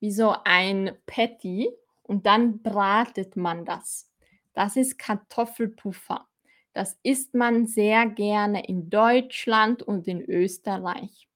wie 0.00 0.10
so 0.10 0.34
ein 0.44 0.96
Patty 1.06 1.70
und 2.02 2.26
dann 2.26 2.62
bratet 2.62 3.36
man 3.36 3.64
das. 3.64 4.10
Das 4.54 4.76
ist 4.76 4.98
Kartoffelpuffer. 4.98 6.26
Das 6.72 6.98
isst 7.02 7.34
man 7.34 7.66
sehr 7.66 8.06
gerne 8.06 8.66
in 8.66 8.88
Deutschland 8.88 9.82
und 9.82 10.08
in 10.08 10.22
Österreich. 10.22 11.28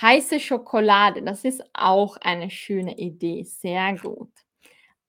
Heiße 0.00 0.40
Schokolade, 0.40 1.22
das 1.22 1.44
ist 1.44 1.62
auch 1.74 2.16
eine 2.18 2.50
schöne 2.50 2.96
Idee, 2.98 3.44
sehr 3.44 3.96
gut. 3.98 4.32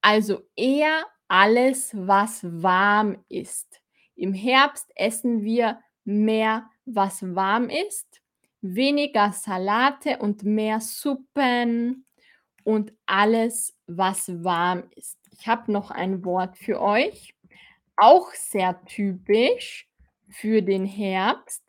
Also 0.02 0.42
eher 0.56 1.06
alles, 1.34 1.96
was 1.96 2.44
warm 2.44 3.26
ist. 3.28 3.82
Im 4.16 4.36
Herbst 4.36 4.92
essen 4.94 5.44
wir 5.44 5.82
mehr, 6.04 6.70
was 6.86 7.24
warm 7.36 7.72
ist, 7.72 8.22
weniger 8.62 9.32
Salate 9.32 10.20
und 10.20 10.44
mehr 10.44 10.80
Suppen 10.80 12.06
und 12.64 12.94
alles, 13.08 13.76
was 13.88 14.44
warm 14.44 14.84
ist. 14.96 15.18
Ich 15.32 15.48
habe 15.48 15.72
noch 15.72 15.90
ein 15.90 16.24
Wort 16.24 16.56
für 16.56 16.80
euch, 16.80 17.34
auch 17.98 18.32
sehr 18.36 18.86
typisch 18.86 19.90
für 20.30 20.62
den 20.62 20.86
Herbst, 20.86 21.64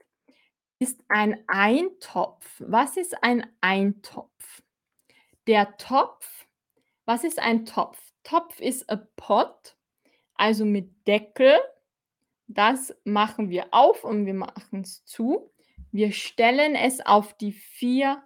ist 0.78 1.00
ein 1.08 1.42
Eintopf. 1.46 2.44
Was 2.58 2.98
ist 2.98 3.22
ein 3.24 3.46
Eintopf? 3.62 4.62
Der 5.46 5.78
Topf 5.78 6.44
was 7.06 7.22
ist 7.22 7.38
ein 7.38 7.66
Topf? 7.66 7.98
Topf 8.24 8.58
ist 8.60 8.90
a 8.90 8.96
pot, 9.16 9.76
also 10.34 10.64
mit 10.64 11.06
Deckel. 11.06 11.56
Das 12.46 12.94
machen 13.04 13.50
wir 13.50 13.68
auf 13.70 14.02
und 14.04 14.26
wir 14.26 14.34
machen's 14.34 15.04
zu. 15.04 15.50
Wir 15.92 16.10
stellen 16.12 16.74
es 16.74 17.04
auf 17.04 17.34
die 17.34 17.52
4 17.52 18.22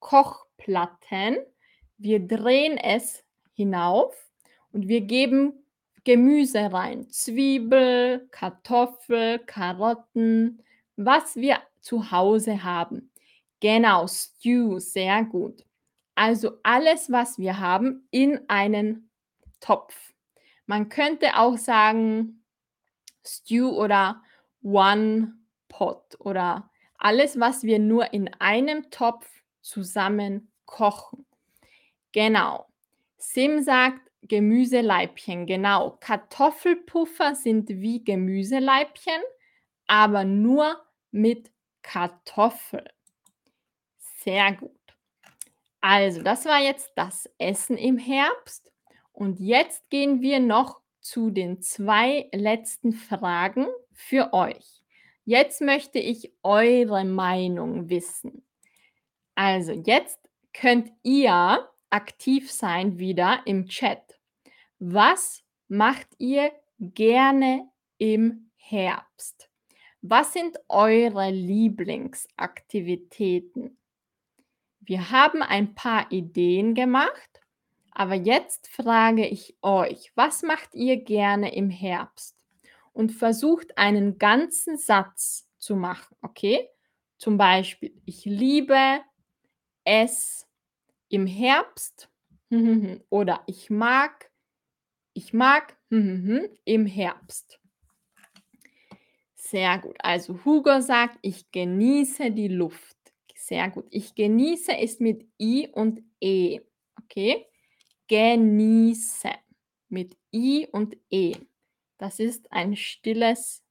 Kochplatten. 0.00 1.38
Wir 1.96 2.26
drehen 2.26 2.76
es 2.76 3.24
hinauf 3.52 4.14
und 4.72 4.88
wir 4.88 5.02
geben 5.02 5.64
Gemüse 6.02 6.72
rein. 6.72 7.08
Zwiebel, 7.08 8.28
Kartoffel, 8.30 9.38
Karotten, 9.38 10.62
was 10.96 11.36
wir 11.36 11.62
zu 11.80 12.10
Hause 12.10 12.64
haben. 12.64 13.10
Genau, 13.60 14.06
Stew, 14.06 14.78
sehr 14.78 15.24
gut. 15.24 15.64
Also 16.14 16.58
alles, 16.62 17.10
was 17.10 17.38
wir 17.38 17.58
haben, 17.60 18.06
in 18.10 18.40
einen 18.48 19.08
Topf. 19.64 20.12
Man 20.66 20.90
könnte 20.90 21.38
auch 21.38 21.56
sagen 21.56 22.44
Stew 23.26 23.70
oder 23.70 24.22
One 24.62 25.38
Pot 25.68 26.16
oder 26.20 26.70
alles, 26.98 27.40
was 27.40 27.62
wir 27.62 27.78
nur 27.78 28.12
in 28.12 28.32
einem 28.34 28.90
Topf 28.90 29.26
zusammen 29.62 30.52
kochen. 30.66 31.24
Genau. 32.12 32.66
Sim 33.16 33.62
sagt 33.62 34.10
Gemüseleibchen, 34.20 35.46
genau. 35.46 35.96
Kartoffelpuffer 36.00 37.34
sind 37.34 37.70
wie 37.70 38.04
Gemüseleibchen, 38.04 39.22
aber 39.86 40.24
nur 40.24 40.84
mit 41.10 41.50
Kartoffel. 41.80 42.84
Sehr 43.96 44.52
gut. 44.52 44.70
Also, 45.80 46.22
das 46.22 46.44
war 46.44 46.60
jetzt 46.60 46.92
das 46.96 47.30
Essen 47.38 47.78
im 47.78 47.96
Herbst. 47.96 48.73
Und 49.14 49.40
jetzt 49.40 49.88
gehen 49.88 50.20
wir 50.20 50.40
noch 50.40 50.82
zu 51.00 51.30
den 51.30 51.62
2 51.62 52.28
letzten 52.32 52.92
Fragen 52.92 53.66
für 53.92 54.34
euch. 54.34 54.82
Jetzt 55.24 55.62
möchte 55.62 55.98
ich 55.98 56.30
eure 56.42 57.04
Meinung 57.04 57.88
wissen. 57.88 58.44
Also, 59.34 59.72
jetzt 59.72 60.18
könnt 60.52 60.92
ihr 61.02 61.66
aktiv 61.90 62.52
sein 62.52 62.98
wieder 62.98 63.40
im 63.46 63.66
Chat. 63.66 64.20
Was 64.78 65.42
macht 65.68 66.08
ihr 66.18 66.52
gerne 66.78 67.68
im 67.98 68.50
Herbst? 68.56 69.50
Was 70.02 70.32
sind 70.32 70.56
eure 70.68 71.30
Lieblingsaktivitäten? 71.30 73.76
Wir 74.80 75.10
haben 75.10 75.42
ein 75.42 75.74
paar 75.74 76.10
Ideen 76.12 76.74
gemacht, 76.74 77.33
aber 77.94 78.14
jetzt 78.14 78.68
frage 78.68 79.26
ich 79.26 79.56
euch, 79.62 80.12
was 80.14 80.42
macht 80.42 80.74
ihr 80.74 81.02
gerne 81.02 81.54
im 81.54 81.70
Herbst? 81.70 82.36
Und 82.92 83.10
versucht 83.10 83.76
einen 83.78 84.18
ganzen 84.18 84.76
Satz 84.76 85.48
zu 85.58 85.74
machen, 85.74 86.16
okay? 86.20 86.68
Zum 87.18 87.38
Beispiel, 87.38 87.92
ich 88.04 88.24
liebe 88.24 89.00
es 89.84 90.46
im 91.08 91.26
Herbst 91.26 92.08
oder 93.10 93.42
ich 93.46 93.70
mag 93.70 94.30
ich 95.14 95.32
mag 95.32 95.76
im 95.90 96.86
Herbst. 96.86 97.60
Sehr 99.36 99.78
gut. 99.78 99.96
Also 100.00 100.44
Hugo 100.44 100.80
sagt, 100.80 101.18
ich 101.22 101.50
genieße 101.52 102.32
die 102.32 102.48
Luft. 102.48 102.96
Sehr 103.36 103.70
gut. 103.70 103.86
Ich 103.90 104.14
genieße 104.14 104.72
ist 104.72 105.00
mit 105.00 105.28
I 105.40 105.68
und 105.68 106.02
E. 106.20 106.60
Okay? 107.02 107.46
Genieße 108.14 109.30
mit 109.88 110.16
I 110.32 110.68
und 110.70 110.96
E. 111.10 111.34
Das 111.98 112.20
ist 112.20 112.52
ein 112.52 112.76
stilles 112.76 113.64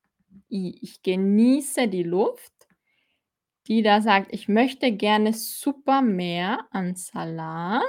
I. 0.52 0.78
Ich 0.82 1.02
genieße 1.02 1.88
die 1.88 2.04
Luft. 2.04 2.52
Die 3.68 3.84
da 3.84 4.02
sagt, 4.02 4.34
ich 4.34 4.50
möchte 4.50 4.92
gerne 4.92 5.32
super 5.32 6.02
mehr 6.02 6.68
an 6.72 6.94
Salat. 6.96 7.84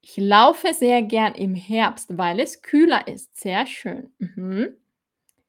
Ich 0.00 0.16
laufe 0.16 0.74
sehr 0.74 1.02
gern 1.02 1.36
im 1.36 1.54
Herbst, 1.54 2.18
weil 2.18 2.40
es 2.40 2.60
kühler 2.60 3.06
ist. 3.06 3.36
Sehr 3.36 3.68
schön. 3.68 4.12
Mhm. 4.18 4.76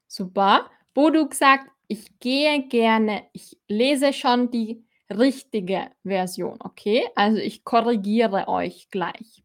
Super. 0.06 0.70
Boduk 0.94 1.34
sagt, 1.34 1.68
ich 1.88 2.20
gehe 2.20 2.68
gerne 2.68 3.26
ich 3.32 3.58
lese 3.66 4.12
schon 4.12 4.52
die 4.52 4.85
richtige 5.10 5.90
Version, 6.04 6.58
okay? 6.60 7.04
Also, 7.14 7.38
ich 7.38 7.64
korrigiere 7.64 8.48
euch 8.48 8.90
gleich. 8.90 9.44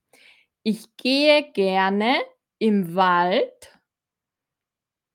Ich 0.64 0.96
gehe 0.98 1.52
gerne 1.54 2.16
im 2.60 2.96
Wald 2.96 3.80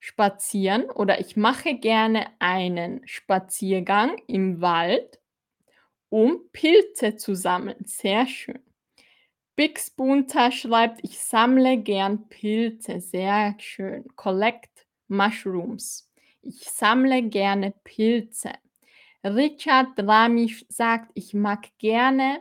spazieren 0.01 0.89
oder 0.91 1.21
ich 1.21 1.37
mache 1.37 1.75
gerne 1.75 2.27
einen 2.39 3.07
Spaziergang 3.07 4.17
im 4.29 4.61
Wald, 4.61 5.21
um 6.11 6.49
Pilze 6.53 7.17
zu 7.17 7.35
sammeln. 7.35 7.85
Sehr 7.85 8.27
schön. 8.27 8.61
Bix 9.57 9.91
Bunter 9.91 10.53
schreibt, 10.53 11.01
ich 11.03 11.19
sammle 11.19 11.79
gern 11.79 12.29
Pilze. 12.29 13.01
Sehr 13.01 13.55
schön. 13.59 14.05
Collect 14.15 14.87
Mushrooms. 15.09 16.11
Ich 16.43 16.69
sammle 16.71 17.23
gerne 17.23 17.73
Pilze. 17.83 18.53
Richard 19.35 19.99
Rami 19.99 20.55
sagt: 20.69 21.11
„Ich 21.15 21.35
mag 21.35 21.69
gerne 21.79 22.41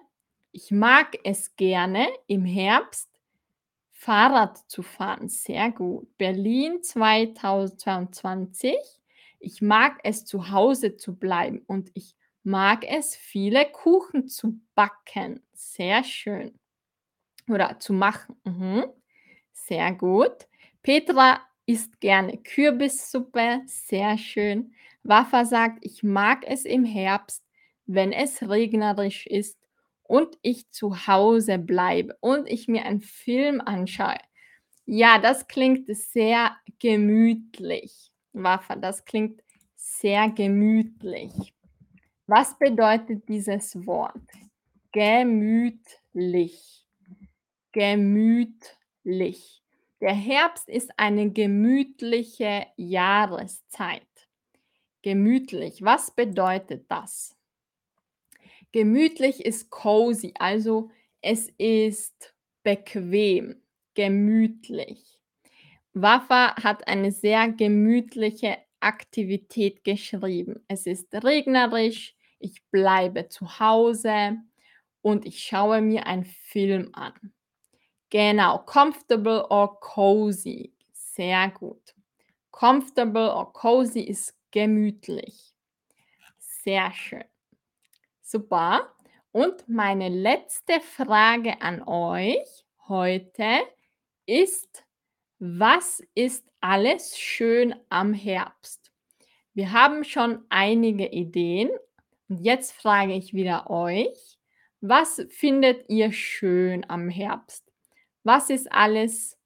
ich 0.58 0.72
mag 0.72 1.18
es 1.26 1.56
gerne, 1.58 2.08
im 2.28 2.46
Herbst 2.46 3.10
Fahrrad 3.94 4.60
zu 4.70 4.84
fahren.“ 4.84 5.30
Sehr 5.30 5.72
gut. 5.72 6.08
Berlin 6.18 6.84
2022: 6.84 8.76
„Ich 9.40 9.62
mag 9.62 10.00
es, 10.04 10.26
zu 10.26 10.52
Hause 10.52 10.98
zu 10.98 11.16
bleiben 11.18 11.62
und 11.68 11.92
ich 11.96 12.16
mag 12.44 12.86
es, 12.88 13.16
viele 13.16 13.66
Kuchen 13.72 14.28
zu 14.28 14.60
backen.“ 14.76 15.42
Sehr 15.54 16.04
schön. 16.04 16.60
Oder 17.50 17.80
zu 17.80 17.94
machen. 17.94 18.36
Mhm. 18.46 18.86
Sehr 19.54 19.94
gut. 19.94 20.48
Petra 20.84 21.42
isst 21.66 22.00
gerne 22.02 22.38
Kürbissuppe. 22.40 23.62
Sehr 23.68 24.18
schön. 24.18 24.74
Wafa 25.06 25.46
sagt: 25.46 25.86
„Ich 25.86 26.04
mag 26.04 26.44
es 26.48 26.66
im 26.66 26.84
Herbst, 26.84 27.44
wenn 27.86 28.12
es 28.12 28.42
regnerisch 28.50 29.28
ist 29.28 29.58
und 30.04 30.38
ich 30.42 30.72
zu 30.72 31.08
Hause 31.08 31.60
bleibe 31.60 32.18
und 32.22 32.50
ich 32.50 32.68
mir 32.68 32.86
einen 32.86 33.02
Film 33.02 33.62
anschaue.“ 33.62 34.18
Ja, 34.86 35.20
das 35.20 35.48
klingt 35.48 35.88
sehr 35.88 36.56
gemütlich, 36.80 38.12
Wafa. 38.34 38.76
Das 38.76 39.06
klingt 39.06 39.42
sehr 39.76 40.30
gemütlich. 40.30 41.32
Was 42.28 42.58
bedeutet 42.58 43.30
dieses 43.30 43.76
Wort? 43.86 44.22
Gemütlich. 44.92 46.88
Gemütlich. 47.72 49.62
Der 50.02 50.14
Herbst 50.14 50.68
ist 50.68 50.92
eine 50.98 51.32
gemütliche 51.32 52.66
Jahreszeit. 52.78 54.02
Gemütlich, 55.06 55.84
was 55.84 56.10
bedeutet 56.10 56.90
das? 56.90 57.38
Gemütlich 58.72 59.46
ist 59.46 59.70
cozy, 59.70 60.34
also 60.40 60.90
es 61.22 61.48
ist 61.60 62.34
bequem, 62.64 63.62
gemütlich. 63.94 65.20
Wafa 65.94 66.56
hat 66.56 66.88
eine 66.88 67.12
sehr 67.12 67.50
gemütliche 67.50 68.58
Aktivität 68.80 69.84
geschrieben. 69.84 70.66
Es 70.68 70.88
ist 70.88 71.14
regnerisch, 71.14 72.16
ich 72.40 72.64
bleibe 72.72 73.28
zu 73.28 73.60
Hause 73.60 74.38
und 75.04 75.28
ich 75.28 75.44
schaue 75.44 75.82
mir 75.82 76.08
einen 76.08 76.26
Film 76.26 76.90
an. 76.94 77.14
Genau, 78.10 78.58
comfortable 78.58 79.46
or 79.52 79.80
cozy. 79.80 80.74
Sehr 80.92 81.52
gut. 81.52 81.94
Comfortable 82.50 83.32
or 83.32 83.54
cozy 83.54 84.00
ist 84.00 84.36
gemütlich. 84.56 85.54
Sehr 86.38 86.90
schön. 86.94 87.26
Super. 88.22 88.96
Und 89.34 89.68
meine 89.68 90.08
letzte 90.08 90.80
Frage 90.80 91.62
an 91.62 91.84
euch 91.86 92.66
heute 92.88 93.60
ist: 94.26 94.86
Was 95.40 96.02
ist 96.16 96.50
alles 96.62 97.20
schön 97.20 97.76
am 97.90 98.14
Herbst? 98.14 98.94
Wir 99.54 99.74
haben 99.74 100.06
schon 100.06 100.46
einige 100.48 101.08
Ideen 101.08 101.70
und 102.30 102.40
jetzt 102.40 102.72
frage 102.72 103.14
ich 103.14 103.34
wieder 103.34 103.70
euch: 103.70 104.40
Was 104.80 105.22
findet 105.32 105.90
ihr 105.90 106.14
schön 106.14 106.90
am 106.90 107.10
Herbst? 107.10 107.70
Was 108.24 108.50
ist 108.50 108.72
alles 108.72 109.38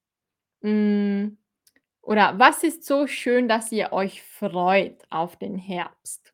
hm, 0.62 1.39
oder 2.10 2.39
was 2.39 2.64
ist 2.64 2.86
so 2.86 3.05
schön, 3.05 3.47
dass 3.47 3.72
ihr 3.72 3.93
euch 3.93 4.24
freut 4.24 4.99
auf 5.12 5.36
den 5.36 5.60
Herbst? 5.60 6.34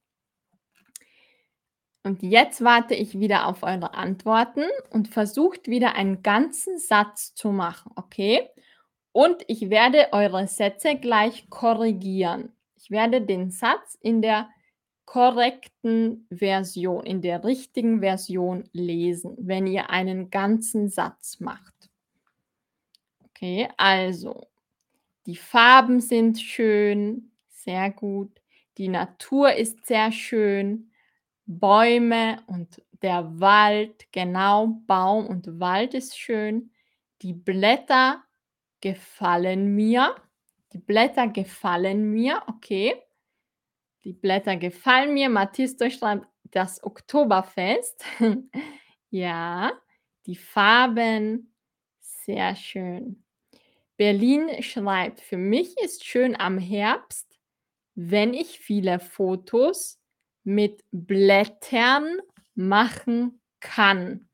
Und 2.01 2.23
jetzt 2.23 2.63
warte 2.63 2.95
ich 2.95 3.19
wieder 3.19 3.45
auf 3.45 3.61
eure 3.61 3.93
Antworten 3.93 4.63
und 4.89 5.09
versucht 5.09 5.67
wieder 5.67 5.95
einen 5.95 6.23
ganzen 6.23 6.79
Satz 6.79 7.35
zu 7.35 7.49
machen, 7.49 7.91
okay? 7.97 8.47
Und 9.11 9.43
ich 9.47 9.69
werde 9.69 10.13
eure 10.13 10.47
Sätze 10.47 10.95
gleich 10.95 11.49
korrigieren. 11.49 12.53
Ich 12.77 12.89
werde 12.89 13.21
den 13.21 13.51
Satz 13.51 13.97
in 13.99 14.21
der 14.21 14.47
korrekten 15.03 16.25
Version, 16.31 17.05
in 17.05 17.21
der 17.21 17.43
richtigen 17.43 17.99
Version 17.99 18.69
lesen, 18.71 19.35
wenn 19.39 19.67
ihr 19.67 19.89
einen 19.89 20.29
ganzen 20.29 20.87
Satz 20.87 21.41
macht. 21.41 21.89
Okay, 23.25 23.67
also 23.75 24.47
die 25.25 25.35
Farben 25.35 25.99
sind 25.99 26.39
schön, 26.39 27.31
sehr 27.47 27.91
gut. 27.91 28.41
Die 28.77 28.89
Natur 28.89 29.53
ist 29.53 29.85
sehr 29.85 30.11
schön. 30.11 30.91
Bäume 31.45 32.37
und 32.47 32.81
der 33.01 33.39
Wald, 33.39 34.11
genau, 34.11 34.79
Baum 34.87 35.27
und 35.27 35.59
Wald 35.59 35.93
ist 35.93 36.17
schön. 36.17 36.71
Die 37.21 37.33
Blätter 37.33 38.23
gefallen 38.81 39.75
mir. 39.75 40.15
Die 40.73 40.79
Blätter 40.79 41.27
gefallen 41.27 42.11
mir, 42.11 42.43
okay. 42.47 42.95
Die 44.03 44.13
Blätter 44.13 44.57
gefallen 44.57 45.13
mir. 45.13 45.29
Mathisto 45.29 45.89
schreibt 45.89 46.27
das 46.51 46.83
Oktoberfest. 46.83 48.03
ja, 49.09 49.71
die 50.25 50.35
Farben, 50.35 51.53
sehr 51.99 52.55
schön. 52.55 53.24
Berlin 53.99 54.61
schreibt: 54.61 55.21
„Für 55.21 55.37
mich 55.37 55.77
ist 55.83 56.05
schön 56.05 56.35
am 56.39 56.57
Herbst, 56.57 57.27
wenn 57.95 58.33
ich 58.33 58.59
viele 58.59 58.99
Fotos 58.99 59.99
mit 60.43 60.83
Blättern 60.91 62.19
machen 62.55 63.41
kann.“ 63.61 64.29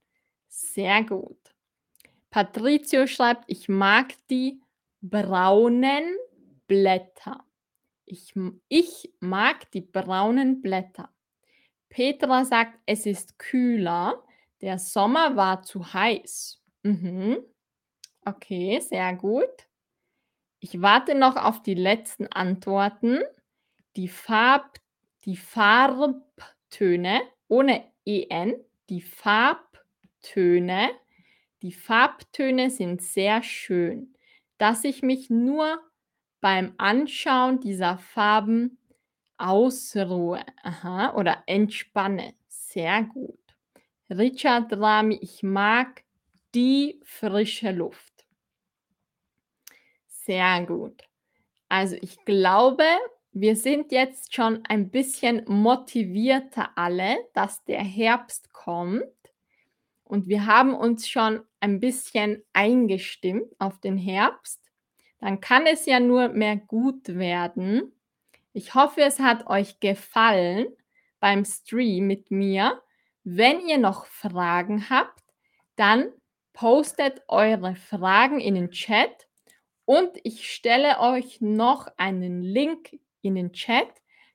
Sehr 0.50 1.04
gut. 1.04 1.38
Patrizio 2.32 3.08
schreibt: 3.08 3.46
„Ich 3.48 3.70
mag 3.70 4.14
die 4.30 4.62
braunen 5.02 6.18
Blätter. 6.68 7.46
Ich 8.06 8.34
ich 8.70 9.14
mag 9.22 9.72
die 9.72 9.82
braunen 9.82 10.62
Blätter.“ 10.62 11.12
Petra 11.90 12.46
sagt: 12.46 12.80
„Es 12.88 13.06
ist 13.08 13.40
kühler. 13.40 14.24
Der 14.62 14.80
Sommer 14.80 15.36
war 15.38 15.64
zu 15.64 15.94
heiß.“ 15.94 16.62
Mhm. 16.84 17.40
Okay, 18.28 18.80
sehr 18.80 19.16
gut. 19.16 19.50
Ich 20.60 20.82
warte 20.82 21.16
noch 21.16 21.38
auf 21.38 21.64
die 21.64 21.74
letzten 21.74 22.28
Antworten. 22.28 23.20
Die 23.96 24.08
Farb 24.08 24.78
die 25.26 25.38
Farbtöne 25.38 27.22
ohne 27.48 27.84
en, 28.06 28.56
die 28.90 29.02
Farbtöne 29.02 30.90
die 31.64 31.72
Farbtöne 31.74 32.70
sind 32.72 33.02
sehr 33.04 33.44
schön, 33.44 34.16
dass 34.60 34.84
ich 34.86 35.02
mich 35.04 35.30
nur 35.30 35.82
beim 36.42 36.74
Anschauen 36.78 37.60
dieser 37.62 37.98
Farben 38.00 38.80
ausruhe. 39.38 40.42
Aha, 40.64 41.16
oder 41.16 41.44
entspanne. 41.48 42.36
Sehr 42.50 43.04
gut. 43.04 43.40
Richard 44.10 44.74
Rami: 44.74 45.20
„Ich 45.22 45.44
mag 45.44 46.04
die 46.56 47.00
frische 47.06 47.72
Luft.“ 47.72 48.11
Sehr 50.26 50.66
gut. 50.66 51.02
Also, 51.70 51.96
ich 52.02 52.24
glaube, 52.26 52.84
wir 53.32 53.56
sind 53.56 53.92
jetzt 53.92 54.36
schon 54.36 54.64
ein 54.68 54.90
bisschen 54.90 55.44
motivierter 55.48 56.70
alle, 56.76 57.18
dass 57.34 57.64
der 57.64 57.84
Herbst 57.84 58.52
kommt. 58.52 59.04
Und 60.04 60.28
wir 60.28 60.46
haben 60.46 60.76
uns 60.76 61.08
schon 61.08 61.42
ein 61.62 61.80
bisschen 61.80 62.44
eingestimmt 62.52 63.54
auf 63.60 63.80
den 63.80 63.98
Herbst. 63.98 64.60
Dann 65.20 65.40
kann 65.40 65.66
es 65.66 65.86
ja 65.86 66.00
nur 66.00 66.30
mehr 66.30 66.58
gut 66.58 67.08
werden. 67.08 67.94
Ich 68.54 68.76
hoffe, 68.76 69.02
es 69.02 69.20
hat 69.20 69.48
euch 69.48 69.80
gefallen 69.80 70.68
beim 71.22 71.46
Stream 71.46 72.08
mit 72.08 72.32
mir. 72.32 72.82
Wenn 73.24 73.62
ihr 73.62 73.78
noch 73.78 74.06
Fragen 74.06 74.90
habt, 74.90 75.24
dann 75.78 76.12
postet 76.52 77.22
eure 77.30 77.76
Fragen 77.76 78.42
in 78.42 78.56
den 78.56 78.72
Chat 78.72 79.28
und 79.86 80.12
ich 80.24 80.52
stelle 80.52 81.00
euch 81.00 81.42
noch 81.42 81.88
einen 81.98 82.42
Link 82.42 83.00
in 83.22 83.36
den 83.36 83.54
Chat, 83.54 83.90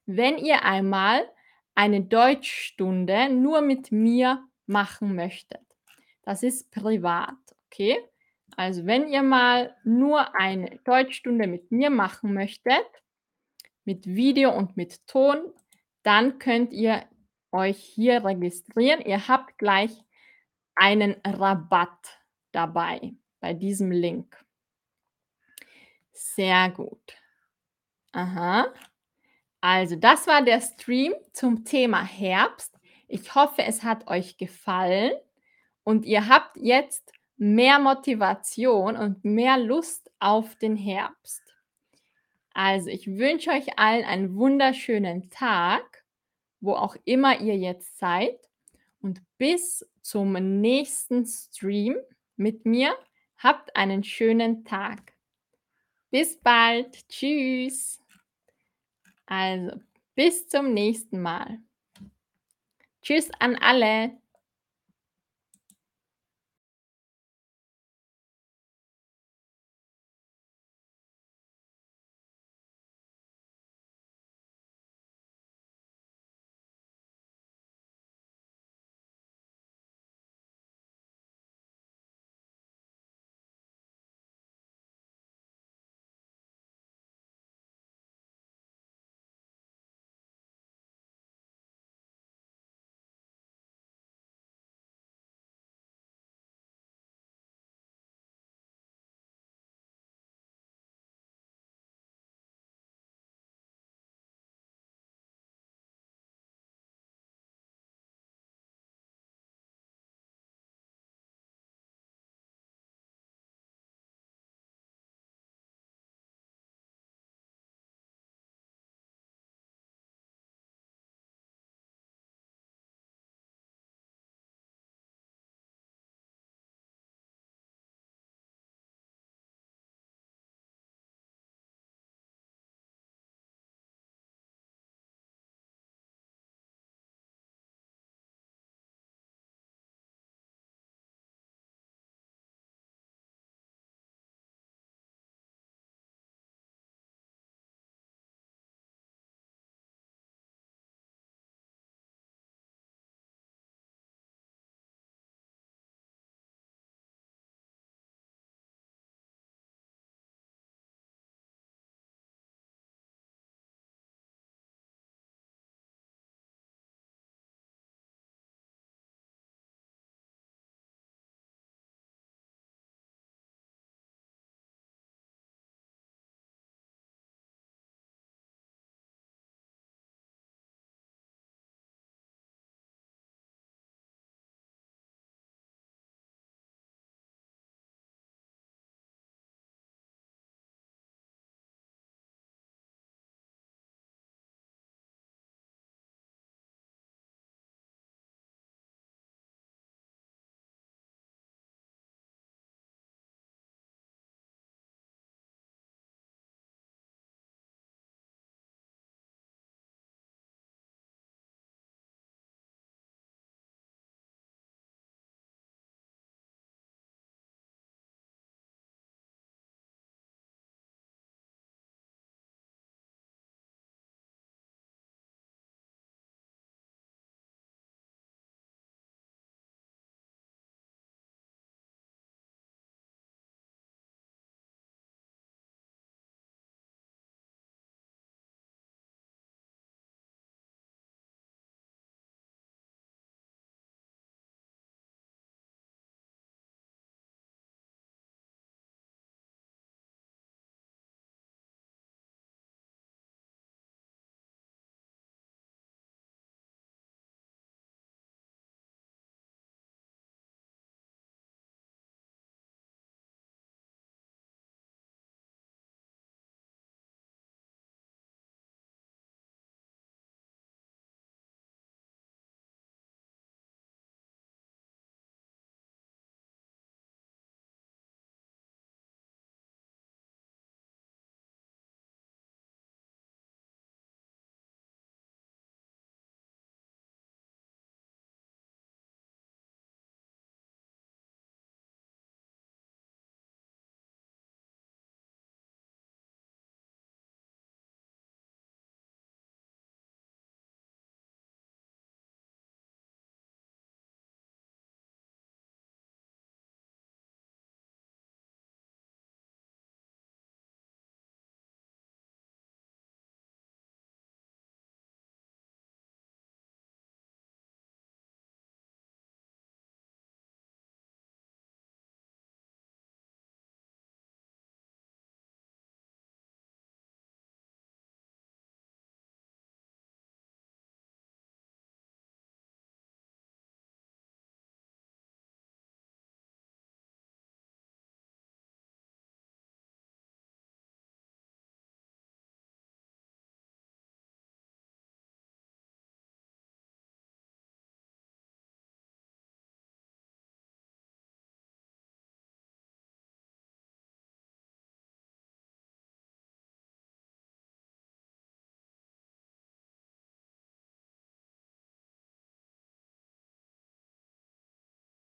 wenn 0.07 0.39
ihr 0.39 0.65
einmal 0.65 1.29
eine 1.75 2.03
Deutschstunde 2.03 3.29
nur 3.29 3.61
mit 3.61 3.93
mir 3.93 4.47
machen 4.67 5.15
möchtet. 5.15 5.61
Das 6.23 6.43
ist 6.43 6.71
privat, 6.71 7.35
okay? 7.67 7.99
Also, 8.57 8.87
wenn 8.87 9.09
ihr 9.09 9.23
mal 9.23 9.77
nur 9.85 10.35
eine 10.35 10.79
Deutschstunde 10.85 11.47
mit 11.47 11.71
mir 11.71 11.91
machen 11.91 12.33
möchtet, 12.33 12.87
mit 13.85 14.07
Video 14.07 14.51
und 14.57 14.77
mit 14.77 15.07
Ton, 15.07 15.39
dann 16.03 16.39
könnt 16.39 16.73
ihr 16.73 17.05
euch 17.53 17.79
hier 17.79 18.25
registrieren. 18.25 19.01
Ihr 19.03 19.29
habt 19.29 19.59
gleich 19.59 19.93
einen 20.75 21.17
Rabatt 21.25 22.21
dabei 22.53 23.15
bei 23.41 23.53
diesem 23.55 23.91
Link. 23.91 24.46
Sehr 26.17 26.71
gut. 26.71 27.15
Aha. 28.13 28.73
Also, 29.61 29.97
das 29.97 30.27
war 30.27 30.43
der 30.43 30.63
Stream 30.63 31.13
zum 31.33 31.65
Thema 31.65 32.03
Herbst. 32.03 32.75
Ich 33.07 33.35
hoffe, 33.35 33.63
es 33.63 33.83
hat 33.83 34.09
euch 34.09 34.39
gefallen 34.39 35.13
und 35.85 36.07
ihr 36.07 36.27
habt 36.29 36.57
jetzt 36.57 37.13
mehr 37.37 37.79
Motivation 37.79 38.97
und 38.97 39.25
mehr 39.25 39.59
Lust 39.59 40.11
auf 40.19 40.57
den 40.57 40.75
Herbst. 40.75 41.43
Also, 42.55 42.89
ich 42.89 43.07
wünsche 43.07 43.51
euch 43.51 43.79
allen 43.79 44.05
einen 44.07 44.37
wunderschönen 44.37 45.29
Tag, 45.29 46.05
wo 46.61 46.73
auch 46.73 46.97
immer 47.05 47.41
ihr 47.41 47.59
jetzt 47.59 47.99
seid 47.99 48.39
und 49.03 49.21
bis 49.37 49.87
zum 50.01 50.33
nächsten 50.33 51.27
Stream 51.27 51.97
mit 52.37 52.65
mir. 52.65 52.97
Habt 53.37 53.77
einen 53.77 54.03
schönen 54.03 54.65
Tag. 54.65 55.16
Bis 56.17 56.35
bald. 56.39 57.07
Tschüss. 57.11 58.01
Also, 59.27 59.83
bis 60.15 60.49
zum 60.49 60.73
nächsten 60.73 61.21
Mal. 61.21 61.59
Tschüss 63.03 63.29
an 63.39 63.57
alle. 63.57 64.17